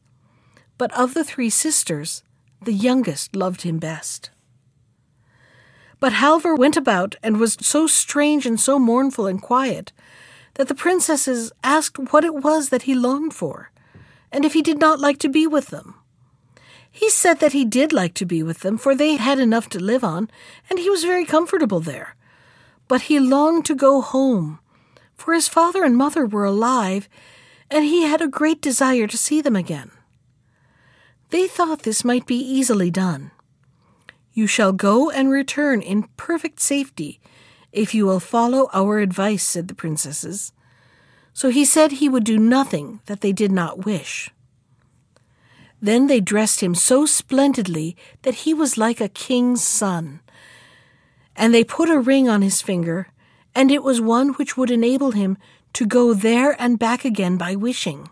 But 0.78 0.92
of 0.94 1.14
the 1.14 1.24
three 1.24 1.50
sisters, 1.50 2.24
the 2.62 2.74
youngest 2.74 3.36
loved 3.36 3.62
him 3.62 3.80
best. 3.80 4.32
But 6.00 6.14
Halvor 6.14 6.58
went 6.58 6.76
about 6.76 7.16
and 7.24 7.40
was 7.40 7.58
so 7.62 7.88
strange 7.88 8.46
and 8.46 8.60
so 8.60 8.78
mournful 8.78 9.26
and 9.26 9.42
quiet 9.42 9.94
that 10.56 10.68
the 10.68 10.76
princesses 10.76 11.52
asked 11.64 11.98
what 12.12 12.26
it 12.26 12.36
was 12.36 12.70
that 12.70 12.84
he 12.84 12.94
longed 12.94 13.34
for, 13.34 13.72
and 14.32 14.44
if 14.44 14.54
he 14.54 14.62
did 14.62 14.80
not 14.80 15.00
like 15.00 15.18
to 15.20 15.30
be 15.30 15.48
with 15.48 15.68
them. 15.68 15.96
He 16.96 17.10
said 17.10 17.40
that 17.40 17.54
he 17.54 17.66
did 17.66 17.92
like 17.92 18.14
to 18.14 18.26
be 18.26 18.44
with 18.44 18.60
them, 18.60 18.78
for 18.78 18.94
they 18.94 19.16
had 19.16 19.40
enough 19.40 19.68
to 19.70 19.80
live 19.80 20.04
on, 20.04 20.30
and 20.70 20.78
he 20.78 20.92
was 20.92 21.04
very 21.04 21.26
comfortable 21.26 21.80
there. 21.80 22.16
But 22.88 23.04
he 23.04 23.20
longed 23.20 23.66
to 23.66 23.76
go 23.76 24.00
home, 24.00 24.60
for 25.16 25.34
his 25.34 25.48
father 25.48 25.84
and 25.84 25.98
mother 25.98 26.28
were 26.28 26.46
alive, 26.46 27.10
and 27.72 27.84
he 27.84 28.04
had 28.04 28.22
a 28.22 28.28
great 28.28 28.62
desire 28.62 29.08
to 29.08 29.18
see 29.18 29.42
them 29.42 29.56
again. 29.56 29.90
They 31.32 31.48
thought 31.48 31.82
this 31.82 32.06
might 32.06 32.28
be 32.28 32.38
easily 32.38 32.92
done. 32.92 33.32
You 34.34 34.46
shall 34.46 34.72
go 34.72 35.10
and 35.10 35.32
return 35.32 35.82
in 35.82 36.10
perfect 36.16 36.60
safety 36.60 37.20
if 37.72 37.96
you 37.96 38.06
will 38.06 38.20
follow 38.20 38.70
our 38.72 39.00
advice, 39.00 39.42
said 39.42 39.68
the 39.68 39.74
princesses. 39.74 40.52
So 41.34 41.50
he 41.50 41.66
said 41.66 41.94
he 41.94 42.08
would 42.08 42.24
do 42.24 42.38
nothing 42.38 43.00
that 43.08 43.22
they 43.22 43.32
did 43.32 43.52
not 43.52 43.84
wish. 43.84 44.30
Then 45.84 46.08
they 46.08 46.22
dressed 46.22 46.62
him 46.64 46.76
so 46.76 47.06
splendidly 47.06 47.98
that 48.22 48.46
he 48.46 48.54
was 48.54 48.78
like 48.78 49.02
a 49.02 49.10
king's 49.10 49.62
son. 49.62 50.22
And 51.36 51.54
they 51.54 51.66
put 51.66 51.90
a 51.90 52.00
ring 52.00 52.30
on 52.30 52.42
his 52.42 52.62
finger, 52.62 53.10
and 53.54 53.70
it 53.70 53.84
was 53.84 54.00
one 54.00 54.30
which 54.30 54.56
would 54.56 54.72
enable 54.72 55.12
him 55.12 55.38
to 55.74 55.86
go 55.86 56.14
there 56.14 56.56
and 56.58 56.80
back 56.80 57.04
again 57.04 57.36
by 57.36 57.58
wishing. 57.58 58.10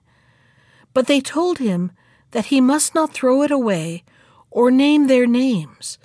But 0.94 1.08
they 1.08 1.22
told 1.22 1.60
him 1.60 1.94
that 2.32 2.48
he 2.48 2.60
must 2.60 2.94
not 2.94 3.14
throw 3.14 3.42
it 3.42 3.52
away 3.52 4.04
or 4.50 4.70
name 4.70 5.08
their 5.08 5.26
names, 5.26 5.98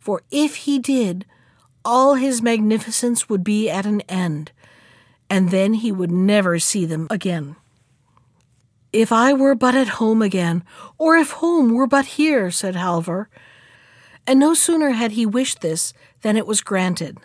for 0.00 0.22
if 0.32 0.66
he 0.66 0.80
did, 0.80 1.24
all 1.84 2.14
his 2.14 2.42
magnificence 2.42 3.28
would 3.28 3.44
be 3.44 3.70
at 3.70 3.86
an 3.86 4.00
end, 4.08 4.50
and 5.30 5.50
then 5.52 5.74
he 5.74 5.92
would 5.92 6.10
never 6.10 6.58
see 6.58 6.84
them 6.84 7.06
again. 7.10 7.54
If 8.92 9.10
I 9.10 9.32
were 9.32 9.54
but 9.54 9.74
at 9.74 9.88
home 9.88 10.20
again, 10.20 10.64
or 10.98 11.16
if 11.16 11.30
home 11.30 11.72
were 11.72 11.86
but 11.86 12.04
here, 12.04 12.50
said 12.50 12.74
Halvor. 12.74 13.28
And 14.26 14.38
no 14.38 14.52
sooner 14.52 14.90
had 14.90 15.12
he 15.12 15.24
wished 15.24 15.62
this 15.62 15.94
than 16.20 16.36
it 16.36 16.46
was 16.46 16.60
granted. 16.60 17.18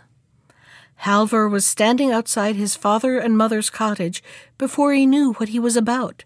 Halvor 1.02 1.50
was 1.50 1.66
standing 1.66 2.12
outside 2.12 2.56
his 2.56 2.76
father 2.76 3.20
and 3.20 3.38
mother's 3.38 3.70
cottage 3.70 4.24
before 4.58 4.94
he 4.94 5.06
knew 5.06 5.34
what 5.34 5.50
he 5.50 5.60
was 5.60 5.76
about. 5.76 6.24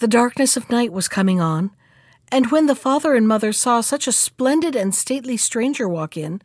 The 0.00 0.08
darkness 0.08 0.56
of 0.56 0.70
night 0.70 0.92
was 0.92 1.08
coming 1.08 1.40
on, 1.40 1.70
and 2.32 2.50
when 2.50 2.66
the 2.66 2.74
father 2.74 3.14
and 3.14 3.28
mother 3.28 3.52
saw 3.52 3.82
such 3.82 4.08
a 4.08 4.12
splendid 4.12 4.74
and 4.74 4.94
stately 4.94 5.36
stranger 5.36 5.86
walk 5.86 6.16
in, 6.16 6.40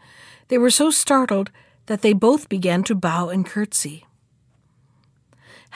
they 0.49 0.57
were 0.57 0.69
so 0.69 0.91
startled 0.91 1.49
that 1.87 2.01
they 2.01 2.13
both 2.13 2.49
began 2.49 2.83
to 2.83 2.93
bow 2.93 3.29
and 3.29 3.45
curtsy. 3.45 4.05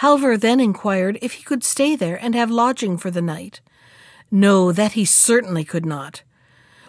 Halvor 0.01 0.36
then 0.39 0.60
inquired 0.60 1.20
if 1.22 1.34
he 1.34 1.43
could 1.43 1.63
stay 1.63 1.96
there 1.96 2.15
and 2.15 2.34
have 2.34 2.50
lodging 2.50 2.98
for 2.98 3.12
the 3.12 3.22
night. 3.22 3.62
No, 4.31 4.72
that 4.72 4.93
he 4.93 5.05
certainly 5.05 5.63
could 5.63 5.86
not. 5.86 6.24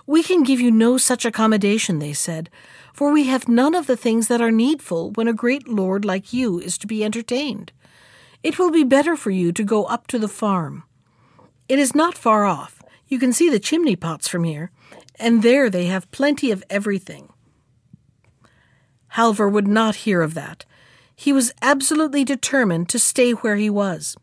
We 0.07 0.23
can 0.23 0.43
give 0.43 0.61
you 0.61 0.71
no 0.71 0.97
such 0.97 1.27
accommodation, 1.27 1.99
they 1.99 2.15
said, 2.15 2.49
for 2.95 3.13
we 3.13 3.25
have 3.25 3.49
none 3.49 3.75
of 3.75 3.87
the 3.87 3.99
things 3.99 4.29
that 4.29 4.41
are 4.41 4.51
needful 4.51 5.11
when 5.11 5.29
a 5.29 5.35
great 5.35 5.69
lord 5.69 6.07
like 6.07 6.33
you 6.33 6.59
is 6.59 6.79
to 6.79 6.87
be 6.87 7.05
entertained. 7.05 7.71
It 8.43 8.59
will 8.59 8.71
be 8.71 8.83
better 8.83 9.15
for 9.15 9.31
you 9.31 9.53
to 9.53 9.63
go 9.63 9.85
up 9.85 10.07
to 10.07 10.19
the 10.19 10.27
farm. 10.27 10.85
It 11.69 11.79
is 11.79 11.95
not 11.95 12.17
far 12.17 12.47
off. 12.47 12.83
You 13.09 13.19
can 13.19 13.35
see 13.35 13.51
the 13.51 13.61
chimney 13.61 13.95
pots 13.95 14.27
from 14.27 14.45
here, 14.45 14.71
and 15.19 15.43
there 15.43 15.69
they 15.69 15.85
have 15.85 16.11
plenty 16.13 16.51
of 16.51 16.65
everything. 16.71 17.29
Halvor 19.17 19.53
would 19.53 19.69
not 19.69 19.97
hear 19.97 20.23
of 20.23 20.33
that. 20.33 20.65
He 21.23 21.33
was 21.33 21.55
absolutely 21.63 22.25
determined 22.25 22.89
to 22.89 22.99
stay 22.99 23.31
where 23.31 23.55
he 23.55 23.71
was. 23.71 24.17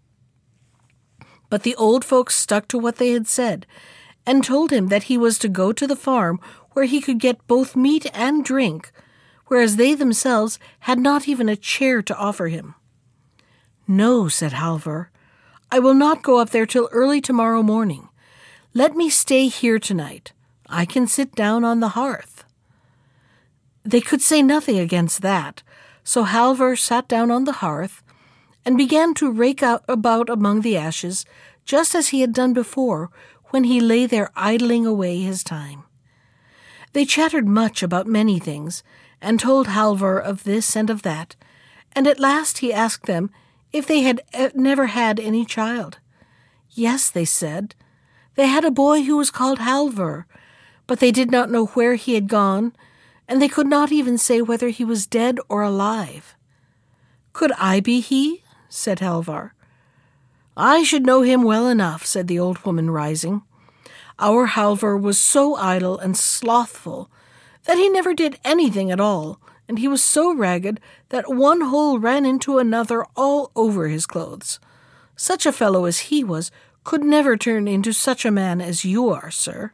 But 1.50 1.64
the 1.64 1.74
old 1.78 2.04
folks 2.04 2.36
stuck 2.36 2.68
to 2.68 2.78
what 2.78 2.98
they 2.98 3.12
had 3.12 3.26
said, 3.26 3.66
and 4.26 4.44
told 4.44 4.70
him 4.72 4.90
that 4.90 5.04
he 5.04 5.18
was 5.18 5.40
to 5.40 5.48
go 5.48 5.72
to 5.72 5.88
the 5.88 5.96
farm 5.96 6.42
where 6.74 6.84
he 6.84 7.00
could 7.00 7.18
get 7.18 7.48
both 7.48 7.74
meat 7.74 8.06
and 8.14 8.44
drink, 8.44 8.92
whereas 9.48 9.78
they 9.78 9.94
themselves 9.94 10.60
had 10.82 11.00
not 11.00 11.26
even 11.26 11.48
a 11.48 11.56
chair 11.56 12.02
to 12.02 12.18
offer 12.18 12.50
him. 12.50 12.76
No, 13.88 14.28
said 14.28 14.52
Halvor, 14.52 15.08
I 15.72 15.80
will 15.80 15.94
not 15.94 16.22
go 16.22 16.40
up 16.40 16.50
there 16.50 16.66
till 16.66 16.90
early 16.92 17.22
tomorrow 17.22 17.64
morning. 17.64 18.10
Let 18.74 18.98
me 18.98 19.10
stay 19.10 19.48
here 19.48 19.80
tonight. 19.80 20.34
I 20.68 20.84
can 20.84 21.08
sit 21.08 21.34
down 21.34 21.64
on 21.64 21.80
the 21.80 21.96
hearth. 22.00 22.44
They 23.86 24.02
could 24.02 24.22
say 24.22 24.42
nothing 24.42 24.78
against 24.78 25.22
that, 25.22 25.64
so 26.04 26.24
Halvor 26.24 26.78
sat 26.78 27.08
down 27.08 27.32
on 27.32 27.44
the 27.44 27.62
hearth 27.64 28.02
and 28.66 28.78
began 28.78 29.14
to 29.16 29.32
rake 29.32 29.64
out 29.64 29.84
about 29.88 30.30
among 30.30 30.62
the 30.62 30.78
ashes, 30.78 31.26
just 31.66 31.96
as 31.96 32.10
he 32.10 32.22
had 32.22 32.34
done 32.34 32.54
before 32.54 33.10
when 33.52 33.64
he 33.66 33.80
lay 33.80 34.06
there 34.06 34.32
idling 34.36 34.86
away 34.86 35.20
his 35.22 35.44
time. 35.44 35.84
They 36.94 37.06
chattered 37.06 37.48
much 37.48 37.84
about 37.84 38.08
many 38.08 38.40
things, 38.40 38.84
and 39.22 39.40
told 39.40 39.68
Halvor 39.68 40.20
of 40.20 40.44
this 40.44 40.76
and 40.76 40.90
of 40.90 41.02
that, 41.04 41.36
and 41.94 42.08
at 42.08 42.20
last 42.20 42.60
he 42.60 42.74
asked 42.74 43.06
them 43.06 43.30
if 43.72 43.86
they 43.86 44.02
had 44.02 44.22
eh, 44.34 44.50
never 44.56 44.88
had 44.88 45.20
any 45.20 45.46
child. 45.46 46.00
Yes, 46.72 47.10
they 47.10 47.26
said. 47.26 47.76
They 48.36 48.48
had 48.48 48.64
a 48.64 48.72
boy 48.72 49.04
who 49.04 49.18
was 49.18 49.32
called 49.32 49.60
Halvor, 49.60 50.26
but 50.88 51.00
they 51.00 51.12
did 51.12 51.32
not 51.32 51.52
know 51.52 51.68
where 51.68 51.96
he 51.96 52.14
had 52.14 52.28
gone, 52.28 52.74
and 53.30 53.40
they 53.40 53.48
could 53.48 53.68
not 53.68 53.92
even 53.92 54.18
say 54.18 54.42
whether 54.42 54.70
he 54.70 54.84
was 54.84 55.06
dead 55.06 55.40
or 55.48 55.62
alive. 55.62 56.36
Could 57.32 57.52
I 57.54 57.80
be 57.80 58.02
he? 58.02 58.44
said 58.68 59.00
Halvor. 59.00 59.52
I 60.58 60.84
should 60.84 61.06
know 61.06 61.22
him 61.22 61.44
well 61.44 61.68
enough, 61.68 62.06
said 62.06 62.28
the 62.28 62.40
old 62.40 62.66
woman, 62.66 62.90
rising. 62.90 63.44
Our 64.18 64.48
Halvor 64.48 65.00
was 65.00 65.20
so 65.20 65.56
idle 65.56 65.98
and 66.00 66.18
slothful 66.18 67.10
that 67.66 67.78
he 67.78 67.88
never 67.88 68.16
did 68.16 68.40
anything 68.44 68.90
at 68.92 69.00
all, 69.00 69.40
and 69.68 69.78
he 69.78 69.88
was 69.88 70.04
so 70.04 70.34
ragged 70.34 70.80
that 71.10 71.34
one 71.34 71.62
hole 71.62 72.00
ran 72.00 72.26
into 72.26 72.58
another 72.58 73.06
all 73.16 73.52
over 73.56 73.88
his 73.88 74.08
clothes. 74.08 74.60
Such 75.16 75.46
a 75.46 75.54
fellow 75.54 75.86
as 75.86 76.10
he 76.10 76.24
was 76.24 76.52
could 76.84 77.04
never 77.04 77.38
turn 77.38 77.68
into 77.68 77.94
such 77.94 78.26
a 78.26 78.32
man 78.32 78.60
as 78.60 78.84
you 78.84 79.10
are, 79.10 79.30
sir. 79.30 79.72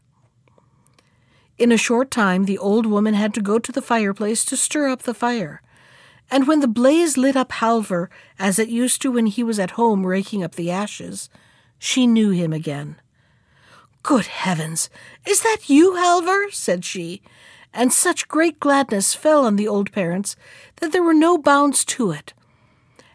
In 1.57 1.71
a 1.71 1.77
short 1.77 2.11
time 2.11 2.45
the 2.45 2.57
old 2.57 2.85
woman 2.85 3.13
had 3.13 3.33
to 3.35 3.41
go 3.41 3.59
to 3.59 3.71
the 3.71 3.81
fireplace 3.81 4.43
to 4.45 4.57
stir 4.57 4.89
up 4.89 5.03
the 5.03 5.13
fire, 5.13 5.61
and 6.29 6.47
when 6.47 6.59
the 6.59 6.67
blaze 6.67 7.17
lit 7.17 7.35
up 7.35 7.51
Halvor 7.51 8.09
as 8.37 8.59
it 8.59 8.67
used 8.67 9.01
to 9.01 9.11
when 9.11 9.27
he 9.27 9.43
was 9.43 9.59
at 9.59 9.71
home 9.71 10.05
raking 10.05 10.43
up 10.43 10.55
the 10.55 10.71
ashes, 10.71 11.29
she 11.79 12.07
knew 12.07 12.31
him 12.31 12.51
again. 12.51 12.97
Good 14.03 14.25
heavens! 14.25 14.89
Is 15.25 15.41
that 15.41 15.69
you, 15.69 15.93
Halvor? 15.93 16.51
said 16.51 16.83
she, 16.83 17.21
and 17.73 17.93
such 17.93 18.27
great 18.27 18.59
gladness 18.59 19.13
fell 19.13 19.45
on 19.45 19.55
the 19.55 19.67
old 19.67 19.91
parents 19.91 20.35
that 20.77 20.91
there 20.91 21.03
were 21.03 21.13
no 21.13 21.37
bounds 21.37 21.85
to 21.85 22.11
it. 22.11 22.33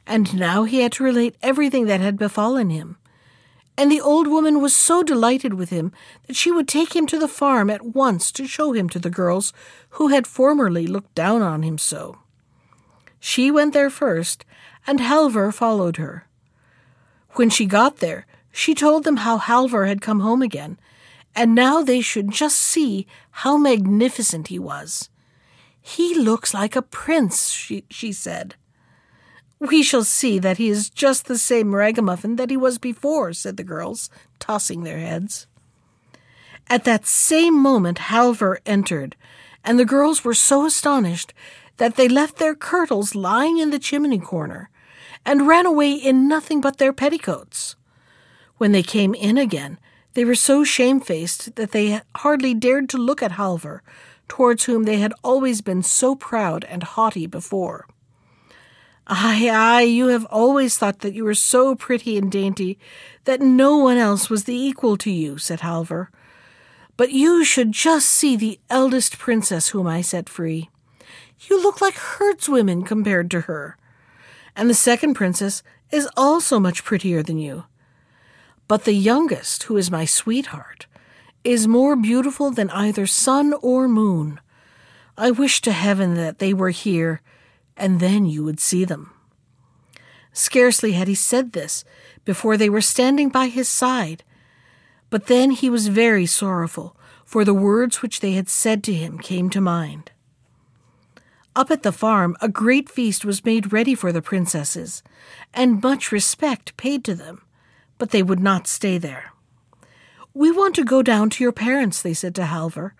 And 0.06 0.34
now 0.34 0.64
he 0.64 0.80
had 0.80 0.92
to 0.92 1.04
relate 1.04 1.36
everything 1.42 1.86
that 1.86 2.00
had 2.00 2.18
befallen 2.18 2.70
him. 2.70 2.96
And 3.76 3.90
the 3.90 4.00
old 4.00 4.26
woman 4.26 4.60
was 4.60 4.76
so 4.76 5.02
delighted 5.02 5.54
with 5.54 5.70
him 5.70 5.92
that 6.26 6.36
she 6.36 6.50
would 6.50 6.68
take 6.68 6.94
him 6.94 7.06
to 7.06 7.18
the 7.18 7.28
farm 7.28 7.70
at 7.70 7.82
once 7.82 8.30
to 8.32 8.46
show 8.46 8.72
him 8.72 8.88
to 8.90 8.98
the 8.98 9.10
girls 9.10 9.52
who 9.90 10.08
had 10.08 10.26
formerly 10.26 10.86
looked 10.86 11.14
down 11.14 11.40
on 11.42 11.62
him 11.62 11.78
so. 11.78 12.18
She 13.18 13.50
went 13.50 13.72
there 13.72 13.90
first, 13.90 14.44
and 14.86 15.00
Halvor 15.00 15.52
followed 15.52 15.96
her. 15.96 16.26
When 17.32 17.50
she 17.50 17.66
got 17.66 17.98
there, 17.98 18.26
she 18.52 18.74
told 18.74 19.04
them 19.04 19.18
how 19.18 19.38
Halvor 19.38 19.86
had 19.86 20.00
come 20.00 20.20
home 20.20 20.42
again, 20.42 20.78
and 21.34 21.54
now 21.54 21.82
they 21.82 22.00
should 22.00 22.30
just 22.30 22.56
see 22.56 23.06
how 23.30 23.56
magnificent 23.56 24.48
he 24.48 24.58
was. 24.58 25.08
He 25.80 26.14
looks 26.14 26.52
like 26.52 26.76
a 26.76 26.82
prince, 26.82 27.50
she, 27.50 27.84
she 27.88 28.12
said. 28.12 28.56
We 29.60 29.82
shall 29.82 30.04
see 30.04 30.38
that 30.38 30.56
he 30.56 30.70
is 30.70 30.88
just 30.88 31.26
the 31.26 31.36
same 31.36 31.74
ragamuffin 31.74 32.36
that 32.36 32.48
he 32.48 32.56
was 32.56 32.78
before, 32.78 33.34
said 33.34 33.58
the 33.58 33.62
girls, 33.62 34.08
tossing 34.38 34.84
their 34.84 34.98
heads. 34.98 35.46
At 36.68 36.84
that 36.84 37.06
same 37.06 37.60
moment 37.60 37.98
Halvor 37.98 38.58
entered, 38.64 39.16
and 39.62 39.78
the 39.78 39.84
girls 39.84 40.24
were 40.24 40.34
so 40.34 40.64
astonished 40.64 41.34
that 41.76 41.96
they 41.96 42.08
left 42.08 42.38
their 42.38 42.54
kirtles 42.54 43.14
lying 43.14 43.58
in 43.58 43.70
the 43.70 43.78
chimney 43.78 44.18
corner, 44.18 44.70
and 45.26 45.46
ran 45.46 45.66
away 45.66 45.92
in 45.92 46.26
nothing 46.26 46.62
but 46.62 46.78
their 46.78 46.94
petticoats. 46.94 47.76
When 48.56 48.72
they 48.72 48.82
came 48.82 49.12
in 49.14 49.36
again, 49.36 49.78
they 50.14 50.24
were 50.24 50.34
so 50.34 50.64
shamefaced 50.64 51.56
that 51.56 51.72
they 51.72 52.00
hardly 52.16 52.54
dared 52.54 52.88
to 52.90 52.98
look 52.98 53.22
at 53.22 53.32
Halvor, 53.32 53.82
towards 54.26 54.64
whom 54.64 54.84
they 54.84 54.98
had 54.98 55.12
always 55.22 55.60
been 55.60 55.82
so 55.82 56.14
proud 56.14 56.64
and 56.64 56.82
haughty 56.82 57.26
before. 57.26 57.86
Ay, 59.12 59.50
ay, 59.50 59.80
you 59.80 60.06
have 60.06 60.24
always 60.26 60.78
thought 60.78 61.00
that 61.00 61.14
you 61.14 61.24
were 61.24 61.34
so 61.34 61.74
pretty 61.74 62.16
and 62.16 62.30
dainty 62.30 62.78
that 63.24 63.40
no 63.40 63.76
one 63.76 63.96
else 63.96 64.30
was 64.30 64.44
the 64.44 64.54
equal 64.54 64.96
to 64.98 65.10
you, 65.10 65.36
said 65.36 65.60
Halvor. 65.60 66.10
But 66.96 67.10
you 67.10 67.44
should 67.44 67.72
just 67.72 68.08
see 68.08 68.36
the 68.36 68.60
eldest 68.70 69.18
princess 69.18 69.70
whom 69.70 69.88
I 69.88 70.00
set 70.00 70.28
free. 70.28 70.70
You 71.40 71.60
look 71.60 71.80
like 71.80 71.94
herdswomen 71.94 72.86
compared 72.86 73.32
to 73.32 73.40
her. 73.42 73.76
And 74.54 74.70
the 74.70 74.74
second 74.74 75.14
princess 75.14 75.64
is 75.90 76.08
also 76.16 76.60
much 76.60 76.84
prettier 76.84 77.20
than 77.20 77.38
you. 77.38 77.64
But 78.68 78.84
the 78.84 78.92
youngest, 78.92 79.64
who 79.64 79.76
is 79.76 79.90
my 79.90 80.04
sweetheart, 80.04 80.86
is 81.42 81.66
more 81.66 81.96
beautiful 81.96 82.52
than 82.52 82.70
either 82.70 83.08
sun 83.08 83.54
or 83.54 83.88
moon. 83.88 84.38
I 85.18 85.32
wish 85.32 85.60
to 85.62 85.72
heaven 85.72 86.14
that 86.14 86.38
they 86.38 86.54
were 86.54 86.70
here, 86.70 87.22
and 87.76 88.00
then 88.00 88.26
you 88.26 88.44
would 88.44 88.60
see 88.60 88.84
them. 88.84 89.12
Scarcely 90.32 90.92
had 90.92 91.08
he 91.08 91.14
said 91.14 91.52
this 91.52 91.84
before 92.24 92.56
they 92.56 92.70
were 92.70 92.80
standing 92.80 93.28
by 93.28 93.48
his 93.48 93.68
side. 93.68 94.22
But 95.08 95.26
then 95.26 95.50
he 95.50 95.68
was 95.68 95.88
very 95.88 96.26
sorrowful, 96.26 96.96
for 97.24 97.44
the 97.44 97.54
words 97.54 98.02
which 98.02 98.20
they 98.20 98.32
had 98.32 98.48
said 98.48 98.84
to 98.84 98.92
him 98.92 99.18
came 99.18 99.50
to 99.50 99.60
mind. 99.60 100.12
Up 101.56 101.70
at 101.70 101.82
the 101.82 101.92
farm, 101.92 102.36
a 102.40 102.48
great 102.48 102.88
feast 102.88 103.24
was 103.24 103.44
made 103.44 103.72
ready 103.72 103.94
for 103.94 104.12
the 104.12 104.22
princesses, 104.22 105.02
and 105.52 105.82
much 105.82 106.12
respect 106.12 106.76
paid 106.76 107.04
to 107.04 107.14
them, 107.14 107.42
but 107.98 108.10
they 108.10 108.22
would 108.22 108.40
not 108.40 108.68
stay 108.68 108.98
there. 108.98 109.32
We 110.32 110.52
want 110.52 110.76
to 110.76 110.84
go 110.84 111.02
down 111.02 111.28
to 111.30 111.44
your 111.44 111.52
parents, 111.52 112.00
they 112.00 112.14
said 112.14 112.36
to 112.36 112.42
Halvor, 112.42 112.92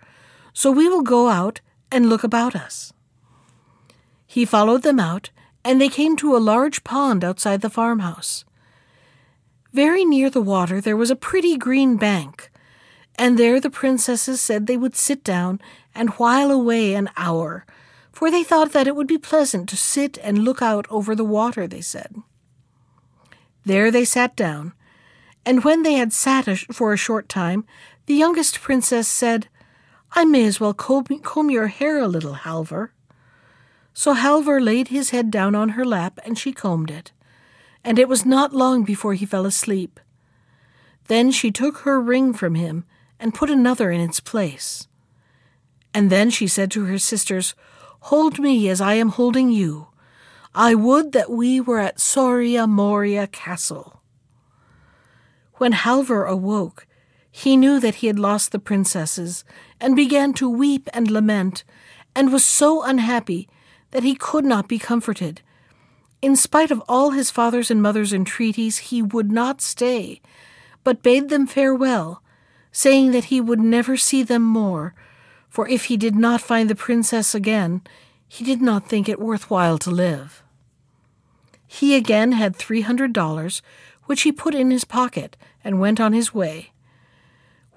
so 0.53 0.69
we 0.69 0.89
will 0.89 1.01
go 1.01 1.29
out 1.29 1.61
and 1.89 2.09
look 2.09 2.25
about 2.25 2.55
us. 2.55 2.91
He 4.31 4.45
followed 4.45 4.83
them 4.83 4.97
out, 4.97 5.29
and 5.61 5.81
they 5.81 5.89
came 5.89 6.15
to 6.15 6.37
a 6.37 6.47
large 6.53 6.85
pond 6.85 7.21
outside 7.21 7.59
the 7.59 7.69
farmhouse. 7.69 8.45
Very 9.73 10.05
near 10.05 10.29
the 10.29 10.39
water 10.39 10.79
there 10.79 10.95
was 10.95 11.11
a 11.11 11.17
pretty 11.17 11.57
green 11.57 11.97
bank, 11.97 12.49
and 13.15 13.37
there 13.37 13.59
the 13.59 13.69
princesses 13.69 14.39
said 14.39 14.67
they 14.67 14.77
would 14.77 14.95
sit 14.95 15.21
down 15.25 15.59
and 15.93 16.11
while 16.11 16.49
away 16.49 16.93
an 16.93 17.09
hour, 17.17 17.65
for 18.13 18.31
they 18.31 18.41
thought 18.41 18.71
that 18.71 18.87
it 18.87 18.95
would 18.95 19.05
be 19.05 19.17
pleasant 19.17 19.67
to 19.67 19.75
sit 19.75 20.17
and 20.23 20.45
look 20.45 20.61
out 20.61 20.85
over 20.89 21.13
the 21.13 21.25
water, 21.25 21.67
they 21.67 21.81
said. 21.81 22.15
There 23.65 23.91
they 23.91 24.05
sat 24.05 24.37
down, 24.37 24.71
and 25.45 25.65
when 25.65 25.83
they 25.83 25.95
had 25.95 26.13
sat 26.13 26.47
for 26.71 26.93
a 26.93 27.05
short 27.05 27.27
time, 27.27 27.65
the 28.05 28.15
youngest 28.15 28.61
princess 28.61 29.09
said, 29.09 29.49
I 30.13 30.23
may 30.23 30.45
as 30.45 30.61
well 30.61 30.73
comb, 30.73 31.03
comb 31.19 31.51
your 31.51 31.67
hair 31.67 31.97
a 31.97 32.07
little, 32.07 32.35
Halvor. 32.35 32.91
So 34.01 34.15
Halvor 34.15 34.59
laid 34.59 34.87
his 34.87 35.11
head 35.11 35.29
down 35.29 35.53
on 35.53 35.69
her 35.69 35.85
lap, 35.85 36.19
and 36.25 36.37
she 36.37 36.51
combed 36.51 36.89
it 36.89 37.11
and 37.83 37.97
it 37.97 38.07
was 38.07 38.25
not 38.25 38.53
long 38.53 38.83
before 38.83 39.13
he 39.13 39.25
fell 39.25 39.45
asleep. 39.45 39.99
Then 41.07 41.31
she 41.31 41.51
took 41.51 41.79
her 41.79 41.99
ring 41.99 42.33
from 42.33 42.55
him 42.55 42.85
and 43.19 43.33
put 43.33 43.49
another 43.49 43.91
in 43.91 44.01
its 44.01 44.19
place. 44.19 44.87
And 45.93 46.09
then 46.09 46.29
she 46.29 46.47
said 46.47 46.71
to 46.71 46.85
her 46.85 46.97
sisters, 46.97 47.55
Hold 48.05 48.39
me 48.39 48.69
as 48.69 48.81
I 48.81 48.93
am 48.95 49.09
holding 49.09 49.51
you. 49.51 49.87
I 50.53 50.75
would 50.75 51.11
that 51.13 51.29
we 51.29 51.59
were 51.59 51.79
at 51.79 51.99
Soria 51.99 52.67
Moria 52.67 53.27
Castle. 53.27 54.01
When 55.55 55.73
Halvor 55.73 56.25
awoke, 56.25 56.87
he 57.29 57.55
knew 57.55 57.79
that 57.79 57.95
he 57.95 58.07
had 58.07 58.19
lost 58.19 58.51
the 58.51 58.59
princesses, 58.59 59.43
and 59.79 59.95
began 59.95 60.33
to 60.33 60.49
weep 60.49 60.89
and 60.93 61.09
lament, 61.09 61.63
and 62.15 62.33
was 62.33 62.45
so 62.45 62.83
unhappy 62.83 63.47
that 63.91 64.03
he 64.03 64.15
could 64.15 64.45
not 64.45 64.67
be 64.67 64.79
comforted, 64.79 65.41
in 66.21 66.35
spite 66.35 66.69
of 66.69 66.83
all 66.87 67.11
his 67.11 67.31
father's 67.31 67.71
and 67.71 67.81
mother's 67.81 68.13
entreaties, 68.13 68.77
he 68.77 69.01
would 69.01 69.31
not 69.31 69.59
stay, 69.59 70.21
but 70.83 71.01
bade 71.01 71.29
them 71.29 71.47
farewell, 71.47 72.21
saying 72.71 73.11
that 73.11 73.25
he 73.25 73.41
would 73.41 73.59
never 73.59 73.97
see 73.97 74.21
them 74.21 74.43
more, 74.43 74.93
for 75.49 75.67
if 75.67 75.85
he 75.85 75.97
did 75.97 76.15
not 76.15 76.39
find 76.39 76.69
the 76.69 76.75
princess 76.75 77.33
again, 77.33 77.81
he 78.27 78.45
did 78.45 78.61
not 78.61 78.87
think 78.87 79.09
it 79.09 79.19
worth 79.19 79.49
while 79.49 79.79
to 79.79 79.89
live. 79.89 80.43
He 81.65 81.95
again 81.95 82.33
had 82.33 82.55
three 82.55 82.81
hundred 82.81 83.13
dollars, 83.13 83.63
which 84.05 84.21
he 84.21 84.31
put 84.31 84.53
in 84.53 84.69
his 84.69 84.85
pocket 84.85 85.35
and 85.63 85.79
went 85.79 85.99
on 85.99 86.13
his 86.13 86.33
way. 86.33 86.71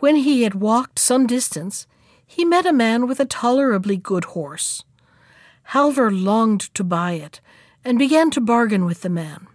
When 0.01 0.17
he 0.17 0.43
had 0.43 0.55
walked 0.55 0.99
some 0.99 1.27
distance, 1.27 1.87
he 2.27 2.45
met 2.45 2.67
a 2.67 2.73
man 2.73 3.07
with 3.07 3.21
a 3.21 3.25
tolerably 3.25 3.97
good 3.97 4.25
horse. 4.25 4.85
Halvor 5.71 6.11
longed 6.11 6.73
to 6.75 6.85
buy 6.85 7.13
it, 7.13 7.41
and 7.85 7.99
began 7.99 8.31
to 8.31 8.41
bargain 8.41 8.85
with 8.85 9.03
the 9.03 9.09
man. 9.09 9.47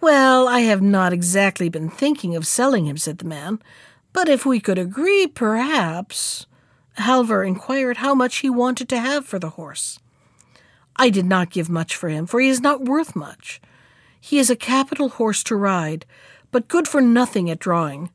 Well, 0.00 0.48
I 0.48 0.60
have 0.60 0.82
not 0.82 1.12
exactly 1.12 1.68
been 1.68 1.88
thinking 1.88 2.36
of 2.36 2.46
selling 2.46 2.86
him, 2.86 2.98
said 2.98 3.18
the 3.18 3.24
man, 3.24 3.60
but 4.12 4.28
if 4.28 4.44
we 4.44 4.60
could 4.60 4.78
agree, 4.78 5.26
perhaps. 5.26 6.46
Halvor 6.98 7.46
inquired 7.46 7.96
how 7.98 8.14
much 8.14 8.36
he 8.36 8.50
wanted 8.50 8.88
to 8.90 9.00
have 9.00 9.26
for 9.26 9.38
the 9.38 9.50
horse. 9.50 9.98
I 10.96 11.10
did 11.10 11.24
not 11.26 11.50
give 11.50 11.68
much 11.68 11.96
for 11.96 12.08
him, 12.08 12.26
for 12.26 12.40
he 12.40 12.48
is 12.48 12.60
not 12.60 12.84
worth 12.84 13.16
much. 13.16 13.60
He 14.20 14.38
is 14.38 14.50
a 14.50 14.56
capital 14.56 15.08
horse 15.08 15.42
to 15.44 15.56
ride, 15.56 16.06
but 16.50 16.68
good 16.68 16.86
for 16.86 17.00
nothing 17.00 17.50
at 17.50 17.58
drawing. 17.58 18.10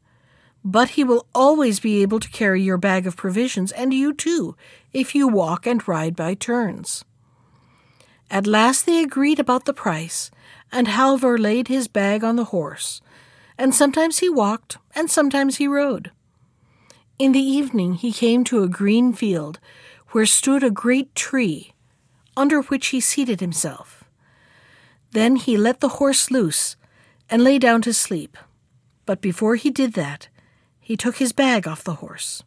But 0.71 0.89
he 0.89 1.03
will 1.03 1.25
always 1.33 1.79
be 1.79 2.03
able 2.03 2.19
to 2.19 2.29
carry 2.29 2.61
your 2.61 2.77
bag 2.77 3.07
of 3.07 3.17
provisions, 3.17 3.71
and 3.71 3.91
you 3.91 4.13
too, 4.13 4.55
if 4.93 5.15
you 5.15 5.27
walk 5.27 5.65
and 5.65 5.87
ride 5.87 6.15
by 6.15 6.35
turns. 6.35 7.03
At 8.29 8.45
last 8.45 8.85
they 8.85 9.01
agreed 9.01 9.39
about 9.39 9.65
the 9.65 9.73
price, 9.73 10.29
and 10.71 10.87
Halvor 10.87 11.39
laid 11.39 11.69
his 11.69 11.87
bag 11.87 12.23
on 12.23 12.35
the 12.35 12.51
horse, 12.53 13.01
and 13.57 13.73
sometimes 13.73 14.19
he 14.19 14.29
walked, 14.29 14.77
and 14.93 15.09
sometimes 15.09 15.57
he 15.57 15.67
rode. 15.67 16.11
In 17.17 17.31
the 17.31 17.39
evening 17.39 17.95
he 17.95 18.13
came 18.13 18.43
to 18.43 18.61
a 18.61 18.69
green 18.69 19.11
field, 19.11 19.59
where 20.09 20.27
stood 20.27 20.63
a 20.63 20.69
great 20.69 21.15
tree, 21.15 21.73
under 22.37 22.61
which 22.61 22.89
he 22.89 22.99
seated 22.99 23.39
himself. 23.39 24.03
Then 25.13 25.35
he 25.35 25.57
let 25.57 25.79
the 25.79 25.97
horse 25.97 26.29
loose, 26.29 26.75
and 27.27 27.43
lay 27.43 27.57
down 27.57 27.81
to 27.81 27.91
sleep. 27.91 28.37
But 29.07 29.19
before 29.19 29.55
he 29.55 29.71
did 29.71 29.93
that, 29.93 30.27
he 30.89 30.97
took 30.97 31.17
his 31.17 31.33
bag 31.33 31.67
off 31.67 31.83
the 31.83 32.01
horse. 32.01 32.41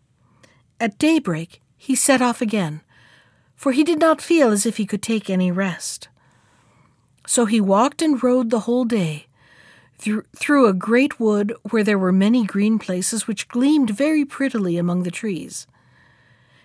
At 0.80 0.98
daybreak 0.98 1.62
he 1.76 1.94
set 1.94 2.20
off 2.20 2.42
again, 2.42 2.80
for 3.54 3.70
he 3.70 3.84
did 3.84 4.00
not 4.00 4.20
feel 4.20 4.50
as 4.50 4.66
if 4.66 4.78
he 4.78 4.84
could 4.84 5.00
take 5.00 5.30
any 5.30 5.52
rest. 5.52 6.08
So 7.24 7.46
he 7.46 7.60
walked 7.60 8.02
and 8.02 8.20
rode 8.20 8.50
the 8.50 8.66
whole 8.66 8.84
day, 8.84 9.28
through, 9.96 10.24
through 10.34 10.66
a 10.66 10.72
great 10.72 11.20
wood 11.20 11.54
where 11.70 11.84
there 11.84 12.00
were 12.00 12.10
many 12.10 12.44
green 12.44 12.80
places 12.80 13.28
which 13.28 13.46
gleamed 13.46 13.90
very 13.90 14.24
prettily 14.24 14.76
among 14.76 15.04
the 15.04 15.12
trees. 15.12 15.68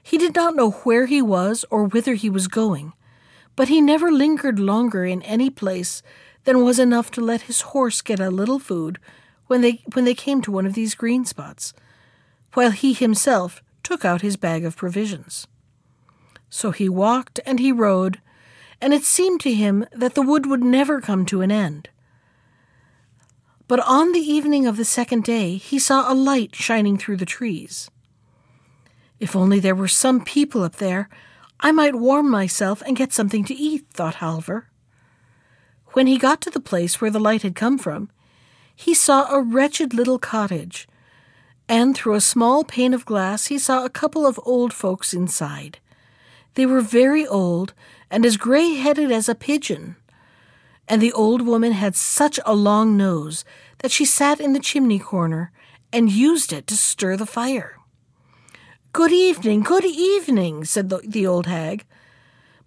He 0.02 0.18
did 0.18 0.34
not 0.34 0.56
know 0.56 0.72
where 0.72 1.06
he 1.06 1.22
was 1.22 1.64
or 1.70 1.84
whither 1.84 2.16
he 2.16 2.28
was 2.28 2.48
going, 2.48 2.94
but 3.56 3.68
he 3.68 3.82
never 3.82 4.12
lingered 4.12 4.58
longer 4.58 5.06
in 5.06 5.22
any 5.22 5.52
place 5.52 6.02
than 6.46 6.64
was 6.64 6.80
enough 6.80 7.12
to 7.12 7.22
let 7.22 7.42
his 7.42 7.62
horse 7.62 8.02
get 8.02 8.20
a 8.20 8.32
little 8.32 8.58
food 8.58 8.98
when 9.48 9.62
they, 9.62 9.84
when 9.94 10.06
they 10.06 10.14
came 10.14 10.42
to 10.42 10.52
one 10.52 10.66
of 10.66 10.74
these 10.74 10.96
green 10.96 11.26
spots, 11.26 11.74
while 12.54 12.72
he 12.72 12.94
himself 12.94 13.62
took 13.84 14.06
out 14.06 14.22
his 14.22 14.38
bag 14.38 14.66
of 14.66 14.76
provisions. 14.76 15.48
So 16.50 16.72
he 16.72 16.90
walked 16.90 17.40
and 17.46 17.60
he 17.60 17.72
rode, 17.72 18.22
and 18.82 18.94
it 18.94 19.04
seemed 19.04 19.42
to 19.42 19.54
him 19.54 19.86
that 19.92 20.16
the 20.16 20.22
wood 20.22 20.46
would 20.46 20.64
never 20.64 21.02
come 21.02 21.26
to 21.28 21.42
an 21.42 21.52
end. 21.52 21.90
But 23.68 23.80
on 23.82 24.14
the 24.14 24.20
evening 24.20 24.66
of 24.66 24.78
the 24.78 24.86
second 24.86 25.24
day 25.24 25.56
he 25.56 25.80
saw 25.80 26.12
a 26.12 26.16
light 26.16 26.56
shining 26.56 26.98
through 26.98 27.18
the 27.18 27.26
trees. 27.26 27.90
If 29.20 29.36
only 29.36 29.60
there 29.60 29.76
were 29.76 29.88
some 29.88 30.24
people 30.24 30.64
up 30.64 30.76
there, 30.76 31.10
I 31.60 31.72
might 31.72 31.96
warm 31.96 32.30
myself 32.30 32.84
and 32.86 32.96
get 32.96 33.12
something 33.12 33.44
to 33.46 33.56
eat, 33.56 33.88
thought 33.92 34.16
Halvor. 34.16 34.66
When 35.94 36.08
he 36.08 36.18
got 36.18 36.40
to 36.42 36.50
the 36.50 36.60
place 36.60 37.02
where 37.02 37.10
the 37.10 37.20
light 37.20 37.42
had 37.42 37.56
come 37.56 37.78
from, 37.78 38.10
he 38.80 38.94
saw 38.94 39.28
a 39.32 39.42
wretched 39.42 39.92
little 39.92 40.20
cottage, 40.20 40.88
and 41.68 41.96
through 41.96 42.14
a 42.14 42.22
small 42.22 42.64
pane 42.64 42.94
of 42.94 43.08
glass 43.08 43.48
he 43.48 43.58
saw 43.58 43.84
a 43.84 43.90
couple 43.90 44.26
of 44.26 44.40
old 44.46 44.72
folks 44.72 45.16
inside. 45.16 45.80
They 46.54 46.68
were 46.68 46.82
very 46.82 47.26
old 47.26 47.74
and 48.12 48.24
as 48.24 48.38
gray 48.38 48.76
headed 48.76 49.12
as 49.12 49.28
a 49.28 49.34
pigeon. 49.34 49.96
And 50.88 51.02
the 51.02 51.12
old 51.12 51.42
woman 51.42 51.72
had 51.72 51.96
such 51.96 52.40
a 52.46 52.54
long 52.54 52.96
nose 52.96 53.44
that 53.80 53.92
she 53.92 54.06
sat 54.06 54.40
in 54.40 54.54
the 54.54 54.60
chimney 54.60 55.00
corner 55.00 55.52
and 55.92 56.12
used 56.12 56.54
it 56.54 56.68
to 56.68 56.78
stir 56.78 57.18
the 57.18 57.26
fire. 57.26 57.78
Good 58.94 59.12
evening, 59.12 59.62
good 59.64 59.86
evening, 59.86 60.66
said 60.66 60.90
the, 60.90 61.00
the 61.00 61.26
old 61.26 61.48
hag. 61.48 61.84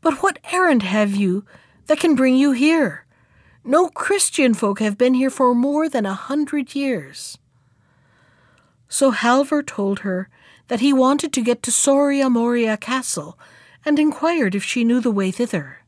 But 0.01 0.23
what 0.23 0.41
errand 0.53 0.83
have 0.83 1.15
you 1.15 1.45
that 1.87 2.01
can 2.01 2.17
bring 2.17 2.35
you 2.35 2.51
here. 2.51 3.07
No 3.65 3.89
Christian 3.89 4.55
folk 4.55 4.81
have 4.81 4.97
been 4.97 5.15
here 5.15 5.31
for 5.31 5.55
more 5.55 5.89
than 5.89 6.07
a 6.07 6.15
hundred 6.15 6.75
years. 6.75 7.39
So 8.89 9.13
Halvor 9.13 9.63
told 9.63 10.01
her 10.01 10.29
that 10.69 10.81
he 10.81 10.93
wanted 10.93 11.33
to 11.35 11.43
get 11.43 11.63
to 11.65 11.71
Soria 11.71 12.31
Moria 12.31 12.77
Castle 12.77 13.39
and 13.85 13.99
inquired 13.99 14.55
if 14.55 14.65
she 14.65 14.85
knew 14.85 15.01
the 15.01 15.11
way 15.11 15.31
thither. 15.31 15.79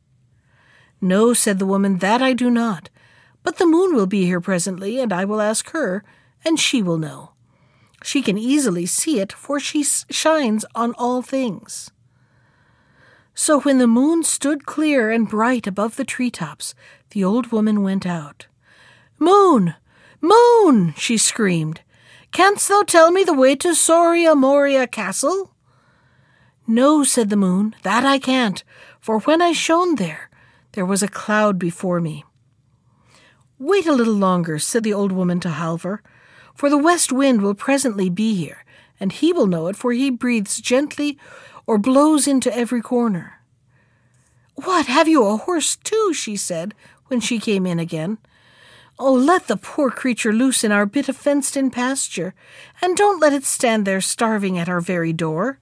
No, 1.00 1.32
said 1.34 1.58
the 1.58 1.66
woman, 1.66 1.98
that 1.98 2.22
I 2.22 2.32
do 2.32 2.50
not. 2.50 2.90
But 3.42 3.56
the 3.56 3.66
moon 3.66 3.94
will 3.94 4.06
be 4.06 4.24
here 4.24 4.40
presently, 4.40 5.00
and 5.00 5.12
I 5.12 5.24
will 5.24 5.40
ask 5.40 5.70
her, 5.70 6.04
and 6.44 6.60
she 6.60 6.82
will 6.82 6.98
know. 6.98 7.32
She 8.04 8.22
can 8.22 8.38
easily 8.38 8.86
see 8.86 9.18
it, 9.18 9.32
for 9.32 9.58
she 9.58 9.82
shines 9.82 10.64
on 10.74 10.94
all 10.94 11.22
things. 11.22 11.90
So 13.34 13.60
when 13.60 13.78
the 13.78 13.86
moon 13.86 14.22
stood 14.22 14.66
clear 14.66 15.10
and 15.10 15.28
bright 15.28 15.66
above 15.66 15.96
the 15.96 16.04
tree 16.04 16.30
tops, 16.30 16.74
the 17.10 17.24
old 17.24 17.50
woman 17.52 17.82
went 17.82 18.06
out. 18.06 18.46
Moon! 19.18 19.74
Moon! 20.20 20.94
she 20.96 21.16
screamed. 21.16 21.80
Canst 22.30 22.68
thou 22.68 22.82
tell 22.82 23.10
me 23.10 23.24
the 23.24 23.34
way 23.34 23.54
to 23.56 23.74
Soria 23.74 24.34
Moria 24.34 24.86
Castle? 24.86 25.52
No, 26.66 27.04
said 27.04 27.28
the 27.28 27.36
moon, 27.36 27.74
that 27.82 28.04
I 28.04 28.18
can't, 28.18 28.62
for 29.00 29.20
when 29.20 29.42
I 29.42 29.52
shone 29.52 29.96
there, 29.96 30.30
there 30.72 30.86
was 30.86 31.02
a 31.02 31.08
cloud 31.08 31.58
before 31.58 32.00
me. 32.00 32.24
Wait 33.58 33.86
a 33.86 33.92
little 33.92 34.14
longer, 34.14 34.58
said 34.58 34.82
the 34.82 34.94
old 34.94 35.12
woman 35.12 35.40
to 35.40 35.50
Halvor, 35.50 36.02
for 36.54 36.70
the 36.70 36.78
west 36.78 37.12
wind 37.12 37.42
will 37.42 37.54
presently 37.54 38.08
be 38.08 38.34
here, 38.34 38.64
and 39.00 39.12
he 39.12 39.32
will 39.32 39.46
know 39.46 39.66
it, 39.66 39.76
for 39.76 39.92
he 39.92 40.10
breathes 40.10 40.60
gently 40.60 41.18
or 41.72 41.78
blows 41.78 42.28
into 42.28 42.54
every 42.54 42.82
corner. 42.82 43.40
What, 44.56 44.84
have 44.84 45.08
you 45.08 45.24
a 45.24 45.38
horse 45.38 45.76
too? 45.76 46.12
she 46.12 46.36
said 46.36 46.74
when 47.06 47.18
she 47.18 47.38
came 47.38 47.64
in 47.64 47.78
again. 47.78 48.18
Oh, 48.98 49.14
let 49.14 49.46
the 49.46 49.56
poor 49.56 49.90
creature 49.90 50.34
loose 50.34 50.64
in 50.64 50.70
our 50.70 50.84
bit 50.84 51.08
of 51.08 51.16
fenced 51.16 51.56
in 51.56 51.70
pasture, 51.70 52.34
and 52.82 52.94
don't 52.94 53.20
let 53.20 53.32
it 53.32 53.44
stand 53.44 53.86
there 53.86 54.02
starving 54.02 54.58
at 54.58 54.68
our 54.68 54.82
very 54.82 55.14
door. 55.14 55.60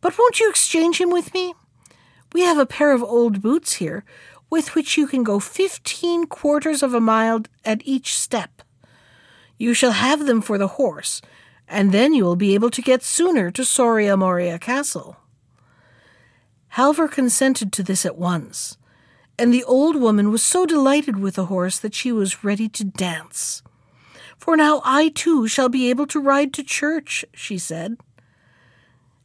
But 0.00 0.16
won't 0.16 0.38
you 0.38 0.48
exchange 0.48 1.00
him 1.00 1.10
with 1.10 1.34
me? 1.34 1.54
We 2.32 2.42
have 2.42 2.58
a 2.58 2.64
pair 2.64 2.92
of 2.92 3.02
old 3.02 3.42
boots 3.42 3.72
here, 3.72 4.04
with 4.50 4.76
which 4.76 4.96
you 4.96 5.08
can 5.08 5.24
go 5.24 5.40
fifteen 5.40 6.28
quarters 6.28 6.80
of 6.80 6.94
a 6.94 7.00
mile 7.00 7.42
at 7.64 7.82
each 7.84 8.14
step. 8.14 8.62
You 9.58 9.74
shall 9.74 9.98
have 10.06 10.26
them 10.26 10.40
for 10.40 10.58
the 10.58 10.78
horse, 10.78 11.20
and 11.68 11.92
then 11.92 12.12
you 12.12 12.24
will 12.24 12.36
be 12.36 12.54
able 12.54 12.70
to 12.70 12.82
get 12.82 13.02
sooner 13.02 13.50
to 13.50 13.64
Soria 13.64 14.16
Moria 14.16 14.58
Castle. 14.58 15.16
Halvor 16.76 17.10
consented 17.10 17.72
to 17.72 17.82
this 17.82 18.06
at 18.06 18.16
once, 18.16 18.78
and 19.38 19.52
the 19.52 19.64
old 19.64 19.96
woman 19.96 20.30
was 20.30 20.42
so 20.42 20.66
delighted 20.66 21.18
with 21.18 21.34
the 21.34 21.46
horse 21.46 21.78
that 21.78 21.94
she 21.94 22.12
was 22.12 22.44
ready 22.44 22.68
to 22.68 22.84
dance. 22.84 23.62
For 24.38 24.56
now 24.56 24.82
I 24.84 25.10
too 25.10 25.46
shall 25.46 25.68
be 25.68 25.90
able 25.90 26.06
to 26.08 26.20
ride 26.20 26.52
to 26.54 26.64
church, 26.64 27.24
she 27.34 27.58
said. 27.58 27.96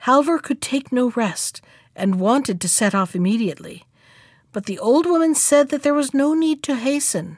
Halvor 0.04 0.40
could 0.42 0.62
take 0.62 0.92
no 0.92 1.10
rest, 1.12 1.62
and 1.96 2.20
wanted 2.20 2.62
to 2.62 2.70
set 2.70 2.94
off 2.94 3.16
immediately. 3.16 3.86
But 4.52 4.66
the 4.66 4.80
old 4.80 5.06
woman 5.06 5.34
said 5.34 5.70
that 5.70 5.84
there 5.84 5.94
was 5.94 6.14
no 6.14 6.34
need 6.34 6.64
to 6.64 6.76
hasten. 6.76 7.38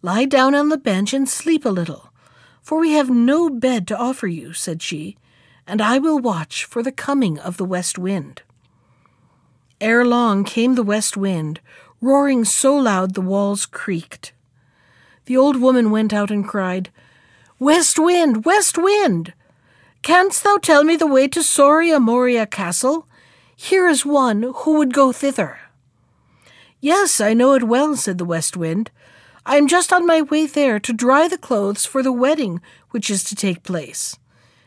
Lie 0.00 0.26
down 0.26 0.54
on 0.54 0.68
the 0.68 0.78
bench 0.78 1.12
and 1.12 1.28
sleep 1.28 1.64
a 1.64 1.70
little, 1.70 2.11
for 2.62 2.78
we 2.78 2.92
have 2.92 3.10
no 3.10 3.50
bed 3.50 3.86
to 3.88 3.98
offer 3.98 4.26
you, 4.26 4.52
said 4.52 4.80
she, 4.80 5.16
and 5.66 5.82
I 5.82 5.98
will 5.98 6.18
watch 6.18 6.64
for 6.64 6.82
the 6.82 6.92
coming 6.92 7.38
of 7.38 7.56
the 7.56 7.64
west 7.64 7.98
wind. 7.98 8.42
Ere 9.80 10.04
long 10.04 10.44
came 10.44 10.74
the 10.74 10.82
west 10.82 11.16
wind, 11.16 11.60
roaring 12.00 12.44
so 12.44 12.74
loud 12.74 13.14
the 13.14 13.20
walls 13.20 13.66
creaked. 13.66 14.32
The 15.26 15.36
old 15.36 15.60
woman 15.60 15.90
went 15.90 16.12
out 16.12 16.30
and 16.30 16.46
cried, 16.46 16.90
West 17.58 17.98
wind, 17.98 18.44
west 18.44 18.78
wind! 18.78 19.34
Canst 20.02 20.42
thou 20.42 20.56
tell 20.56 20.82
me 20.82 20.96
the 20.96 21.06
way 21.06 21.28
to 21.28 21.42
Soria 21.42 22.00
Moria 22.00 22.46
Castle? 22.46 23.06
Here 23.54 23.86
is 23.86 24.04
one 24.04 24.52
who 24.54 24.78
would 24.78 24.92
go 24.92 25.12
thither. 25.12 25.58
Yes, 26.80 27.20
I 27.20 27.34
know 27.34 27.54
it 27.54 27.62
well, 27.62 27.94
said 27.94 28.18
the 28.18 28.24
West 28.24 28.56
Wind. 28.56 28.90
I 29.44 29.56
am 29.56 29.66
just 29.66 29.92
on 29.92 30.06
my 30.06 30.22
way 30.22 30.46
there 30.46 30.78
to 30.80 30.92
dry 30.92 31.26
the 31.26 31.38
clothes 31.38 31.84
for 31.84 32.02
the 32.02 32.12
wedding 32.12 32.60
which 32.90 33.10
is 33.10 33.24
to 33.24 33.34
take 33.34 33.62
place. 33.62 34.16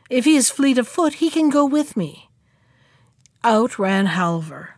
If 0.09 0.25
he 0.25 0.35
is 0.35 0.49
fleet 0.49 0.77
of 0.77 0.87
foot, 0.87 1.15
he 1.15 1.29
can 1.29 1.49
go 1.49 1.65
with 1.65 1.95
me. 1.95 2.29
Out 3.43 3.79
ran 3.79 4.07
Halvor. 4.07 4.69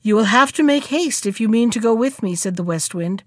You 0.00 0.14
will 0.14 0.24
have 0.24 0.52
to 0.52 0.62
make 0.62 0.84
haste 0.84 1.26
if 1.26 1.40
you 1.40 1.48
mean 1.48 1.70
to 1.70 1.80
go 1.80 1.94
with 1.94 2.22
me, 2.22 2.34
said 2.34 2.56
the 2.56 2.62
West 2.62 2.94
Wind. 2.94 3.24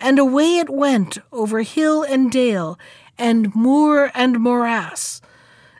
And 0.00 0.18
away 0.18 0.58
it 0.58 0.68
went 0.68 1.18
over 1.32 1.62
hill 1.62 2.02
and 2.02 2.30
dale, 2.30 2.78
and 3.16 3.54
moor 3.54 4.10
and 4.14 4.38
morass, 4.38 5.20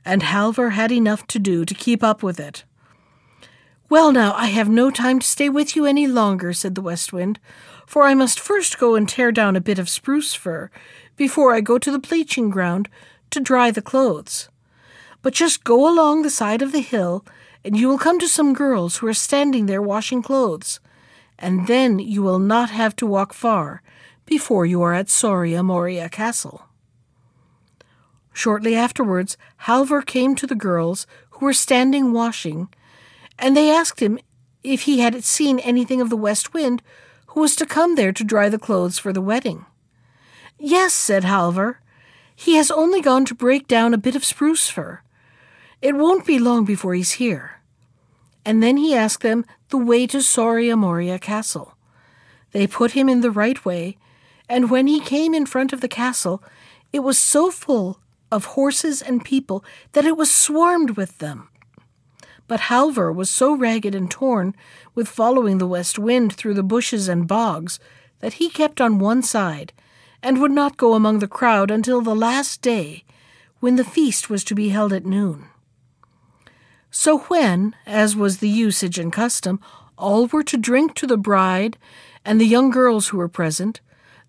and 0.05 0.23
Halvor 0.23 0.71
had 0.71 0.91
enough 0.91 1.27
to 1.29 1.39
do 1.39 1.65
to 1.65 1.75
keep 1.75 2.03
up 2.03 2.23
with 2.23 2.41
it. 2.41 2.65
Well, 3.91 4.13
now, 4.13 4.35
I 4.35 4.47
have 4.47 4.69
no 4.69 4.91
time 4.91 5.19
to 5.19 5.27
stay 5.27 5.49
with 5.49 5.75
you 5.75 5.87
any 5.87 6.07
longer, 6.07 6.53
said 6.53 6.75
the 6.75 6.83
West 6.83 7.11
Wind, 7.11 7.41
for 7.87 8.03
I 8.03 8.13
must 8.13 8.39
first 8.39 8.79
go 8.79 8.95
and 8.95 9.09
tear 9.09 9.33
down 9.33 9.57
a 9.57 9.63
bit 9.63 9.79
of 9.79 9.89
spruce 9.89 10.35
fir 10.35 10.71
before 11.17 11.55
I 11.55 11.63
go 11.63 11.79
to 11.79 11.91
the 11.91 11.99
bleaching 11.99 12.51
ground 12.51 12.91
to 13.31 13.41
dry 13.41 13.71
the 13.71 13.81
clothes. 13.81 14.51
But 15.23 15.33
just 15.33 15.65
go 15.65 15.91
along 15.91 16.21
the 16.21 16.29
side 16.29 16.61
of 16.61 16.73
the 16.73 16.83
hill, 16.83 17.25
and 17.65 17.79
you 17.79 17.89
will 17.89 17.97
come 17.97 18.19
to 18.19 18.29
some 18.29 18.53
girls 18.53 18.99
who 18.99 19.07
are 19.07 19.15
standing 19.15 19.65
there 19.65 19.81
washing 19.81 20.23
clothes, 20.23 20.81
and 21.39 21.67
then 21.67 21.99
you 21.99 22.23
will 22.23 22.39
not 22.39 22.69
have 22.69 22.95
to 22.97 23.07
walk 23.07 23.33
far 23.33 23.83
before 24.27 24.67
you 24.67 24.83
are 24.83 24.93
at 24.93 25.09
Soria 25.09 25.63
Moria 25.63 26.11
Castle. 26.11 26.67
Shortly 28.35 28.77
afterwards, 28.77 29.39
Halvor 29.63 30.05
came 30.05 30.35
to 30.37 30.47
the 30.47 30.55
girls 30.55 31.07
who 31.31 31.47
were 31.47 31.55
standing 31.55 32.13
washing 32.13 32.69
and 33.39 33.57
they 33.57 33.71
asked 33.71 34.01
him 34.01 34.19
if 34.65 34.83
he 34.83 35.01
had 35.01 35.25
seen 35.25 35.59
anything 35.61 36.01
of 36.01 36.11
the 36.11 36.17
west 36.17 36.53
wind 36.53 36.83
who 37.29 37.41
was 37.41 37.55
to 37.57 37.67
come 37.67 37.95
there 37.95 38.13
to 38.13 38.25
dry 38.25 38.49
the 38.49 38.59
clothes 38.59 38.99
for 38.99 39.13
the 39.13 39.21
wedding. 39.21 39.67
Yes, 40.59 40.93
said 40.93 41.25
Halvor. 41.25 41.77
He 42.35 42.55
has 42.57 42.71
only 42.71 43.01
gone 43.01 43.25
to 43.27 43.35
break 43.35 43.69
down 43.69 43.95
a 43.95 43.99
bit 43.99 44.17
of 44.17 44.25
spruce 44.25 44.69
fir. 44.69 45.03
It 45.81 45.95
won't 45.97 46.27
be 46.27 46.39
long 46.39 46.65
before 46.65 46.95
he's 46.95 47.13
here. 47.13 47.61
And 48.45 48.63
then 48.63 48.77
he 48.77 48.95
asked 48.95 49.23
them 49.23 49.45
the 49.69 49.77
way 49.77 50.07
to 50.09 50.23
Soria 50.23 50.77
Moria 50.77 51.19
Castle. 51.19 51.75
They 52.53 52.67
put 52.67 52.93
him 52.93 53.09
in 53.09 53.21
the 53.21 53.31
right 53.31 53.63
way, 53.65 53.99
and 54.49 54.71
when 54.71 54.87
he 54.87 55.01
came 55.01 55.35
in 55.35 55.47
front 55.47 55.73
of 55.73 55.81
the 55.81 55.89
castle, 55.89 56.43
it 56.93 57.01
was 57.01 57.19
so 57.19 57.51
full 57.51 58.01
of 58.33 58.57
horses 58.57 59.03
and 59.03 59.25
people 59.25 59.65
that 59.93 60.07
it 60.07 60.17
was 60.17 60.31
swarmed 60.31 60.93
with 60.93 61.19
them. 61.19 61.49
But 62.49 62.61
Halvor 62.63 63.15
was 63.15 63.31
so 63.31 63.55
ragged 63.55 63.95
and 63.95 64.11
torn 64.11 64.57
with 64.95 65.07
following 65.07 65.59
the 65.59 65.67
west 65.67 65.99
wind 65.99 66.33
through 66.33 66.55
the 66.55 66.63
bushes 66.63 67.09
and 67.09 67.29
bogs 67.29 67.79
that 68.21 68.35
he 68.35 68.49
kept 68.49 68.81
on 68.81 68.99
one 68.99 69.23
side 69.23 69.73
and 70.23 70.41
would 70.41 70.51
not 70.51 70.77
go 70.77 70.95
among 70.95 71.21
the 71.21 71.29
crowd 71.29 71.71
until 71.71 72.01
the 72.01 72.17
last 72.17 72.63
day, 72.63 73.05
when 73.61 73.77
the 73.77 73.85
feast 73.85 74.29
was 74.29 74.43
to 74.45 74.55
be 74.55 74.71
held 74.71 74.93
at 74.93 75.05
noon. 75.05 75.45
So 76.91 77.19
when, 77.29 77.77
as 77.87 78.17
was 78.17 78.39
the 78.39 78.49
usage 78.49 78.99
and 78.99 79.13
custom, 79.13 79.61
all 79.97 80.27
were 80.27 80.43
to 80.45 80.57
drink 80.57 80.95
to 80.95 81.07
the 81.07 81.17
bride 81.17 81.77
and 82.25 82.41
the 82.41 82.47
young 82.47 82.71
girls 82.71 83.09
who 83.09 83.19
were 83.19 83.29
present, 83.29 83.81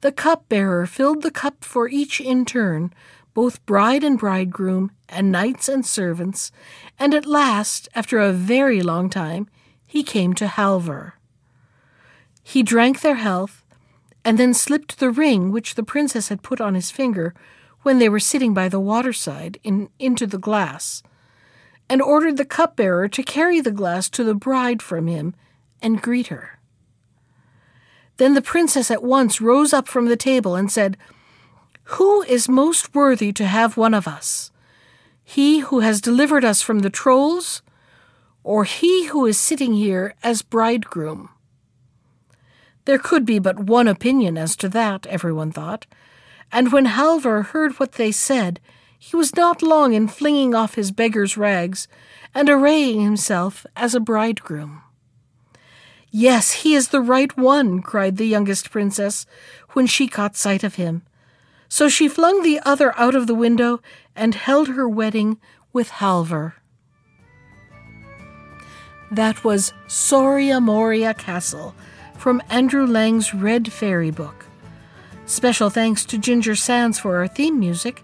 the 0.02 0.12
cup-bearer 0.12 0.86
filled 0.86 1.24
the 1.24 1.32
cup 1.32 1.64
for 1.64 1.88
each 1.88 2.20
in 2.22 2.46
turn, 2.46 2.94
both 3.40 3.66
bride 3.66 4.04
and 4.04 4.20
bridegroom, 4.20 4.92
and 5.08 5.32
knights 5.32 5.70
and 5.70 5.86
servants, 5.86 6.52
and 7.00 7.14
at 7.14 7.26
last, 7.26 7.88
after 7.96 8.20
a 8.20 8.34
very 8.34 8.82
long 8.82 9.10
time, 9.10 9.48
he 9.88 10.04
came 10.04 10.34
to 10.34 10.46
Halvor. 10.46 11.14
He 12.44 12.64
drank 12.64 13.00
their 13.00 13.16
health, 13.16 13.64
and 14.26 14.38
then 14.38 14.54
slipped 14.54 15.00
the 15.00 15.10
ring 15.10 15.54
which 15.54 15.76
the 15.76 15.84
princess 15.84 16.28
had 16.28 16.42
put 16.44 16.60
on 16.60 16.76
his 16.76 16.92
finger 16.92 17.34
when 17.84 17.98
they 17.98 18.10
were 18.10 18.20
sitting 18.20 18.54
by 18.54 18.68
the 18.68 18.78
waterside 18.78 19.58
in, 19.64 19.88
into 20.00 20.28
the 20.28 20.38
glass, 20.38 21.02
and 21.90 22.02
ordered 22.02 22.36
the 22.36 22.44
cupbearer 22.44 23.08
to 23.08 23.24
carry 23.24 23.62
the 23.62 23.72
glass 23.72 24.10
to 24.10 24.26
the 24.26 24.36
bride 24.36 24.82
from 24.82 25.08
him 25.08 25.34
and 25.82 26.02
greet 26.02 26.28
her. 26.28 26.60
Then 28.18 28.34
the 28.34 28.42
princess 28.42 28.92
at 28.92 29.02
once 29.02 29.40
rose 29.40 29.72
up 29.72 29.88
from 29.88 30.08
the 30.08 30.18
table 30.18 30.58
and 30.58 30.70
said, 30.70 30.98
Who 31.98 32.22
is 32.24 32.48
most 32.48 32.94
worthy 32.94 33.32
to 33.34 33.46
have 33.46 33.78
one 33.78 33.94
of 33.94 34.08
us? 34.08 34.52
he 35.30 35.60
who 35.60 35.82
has 35.82 36.02
delivered 36.02 36.44
us 36.44 36.64
from 36.64 36.80
the 36.80 36.90
trolls, 36.90 37.62
or 38.44 38.64
he 38.64 39.06
who 39.06 39.28
is 39.28 39.38
sitting 39.38 39.76
here 39.76 40.16
as 40.24 40.42
bridegroom? 40.42 41.30
There 42.86 42.98
could 42.98 43.28
be 43.28 43.38
but 43.38 43.60
one 43.60 43.88
opinion 43.88 44.40
as 44.40 44.56
to 44.56 44.70
that, 44.70 45.06
everyone 45.06 45.52
thought, 45.52 45.86
and 46.52 46.72
when 46.72 46.88
Halvor 46.88 47.44
heard 47.44 47.74
what 47.74 47.92
they 47.92 48.12
said, 48.12 48.60
he 48.98 49.16
was 49.16 49.36
not 49.36 49.62
long 49.62 49.94
in 49.94 50.08
flinging 50.08 50.56
off 50.56 50.74
his 50.74 50.92
beggar's 50.92 51.38
rags 51.38 51.88
and 52.34 52.50
arraying 52.50 53.02
himself 53.02 53.68
as 53.76 53.94
a 53.94 54.00
bridegroom. 54.00 54.82
Yes, 56.10 56.64
he 56.64 56.74
is 56.74 56.88
the 56.88 57.02
right 57.02 57.38
one, 57.38 57.84
cried 57.84 58.18
the 58.18 58.26
youngest 58.26 58.72
princess 58.72 59.28
when 59.74 59.86
she 59.86 60.08
caught 60.08 60.36
sight 60.36 60.64
of 60.64 60.74
him. 60.74 61.04
So 61.70 61.88
she 61.88 62.08
flung 62.08 62.44
the 62.44 62.60
other 62.66 62.98
out 63.00 63.16
of 63.16 63.28
the 63.28 63.36
window 63.36 63.82
and 64.16 64.36
held 64.36 64.70
her 64.70 64.90
wedding 64.90 65.40
with 65.72 65.90
Halvor. 65.90 66.54
That 69.12 69.44
was 69.44 69.74
Soria 69.88 70.60
Moria 70.60 71.14
Castle 71.14 71.76
from 72.18 72.42
Andrew 72.50 72.86
Lang's 72.86 73.34
Red 73.34 73.72
Fairy 73.72 74.12
book. 74.12 74.46
Special 75.26 75.70
thanks 75.70 76.04
to 76.06 76.18
Ginger 76.18 76.56
Sands 76.56 77.00
for 77.00 77.18
our 77.18 77.28
theme 77.28 77.60
music. 77.60 78.04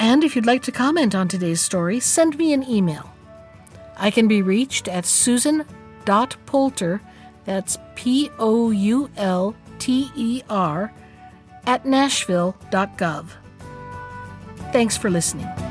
And 0.00 0.24
if 0.24 0.34
you'd 0.34 0.46
like 0.46 0.62
to 0.62 0.72
comment 0.72 1.14
on 1.14 1.28
today's 1.28 1.60
story, 1.60 2.00
send 2.00 2.38
me 2.38 2.54
an 2.54 2.68
email. 2.68 3.09
I 4.00 4.10
can 4.10 4.26
be 4.26 4.42
reached 4.42 4.88
at 4.88 5.06
susan.poulter, 5.06 7.00
that's 7.44 7.78
P 7.94 8.30
O 8.38 8.70
U 8.70 9.10
L 9.16 9.54
T 9.78 10.10
E 10.16 10.42
R, 10.48 10.92
at 11.66 11.84
nashville.gov. 11.84 13.26
Thanks 14.72 14.96
for 14.96 15.10
listening. 15.10 15.69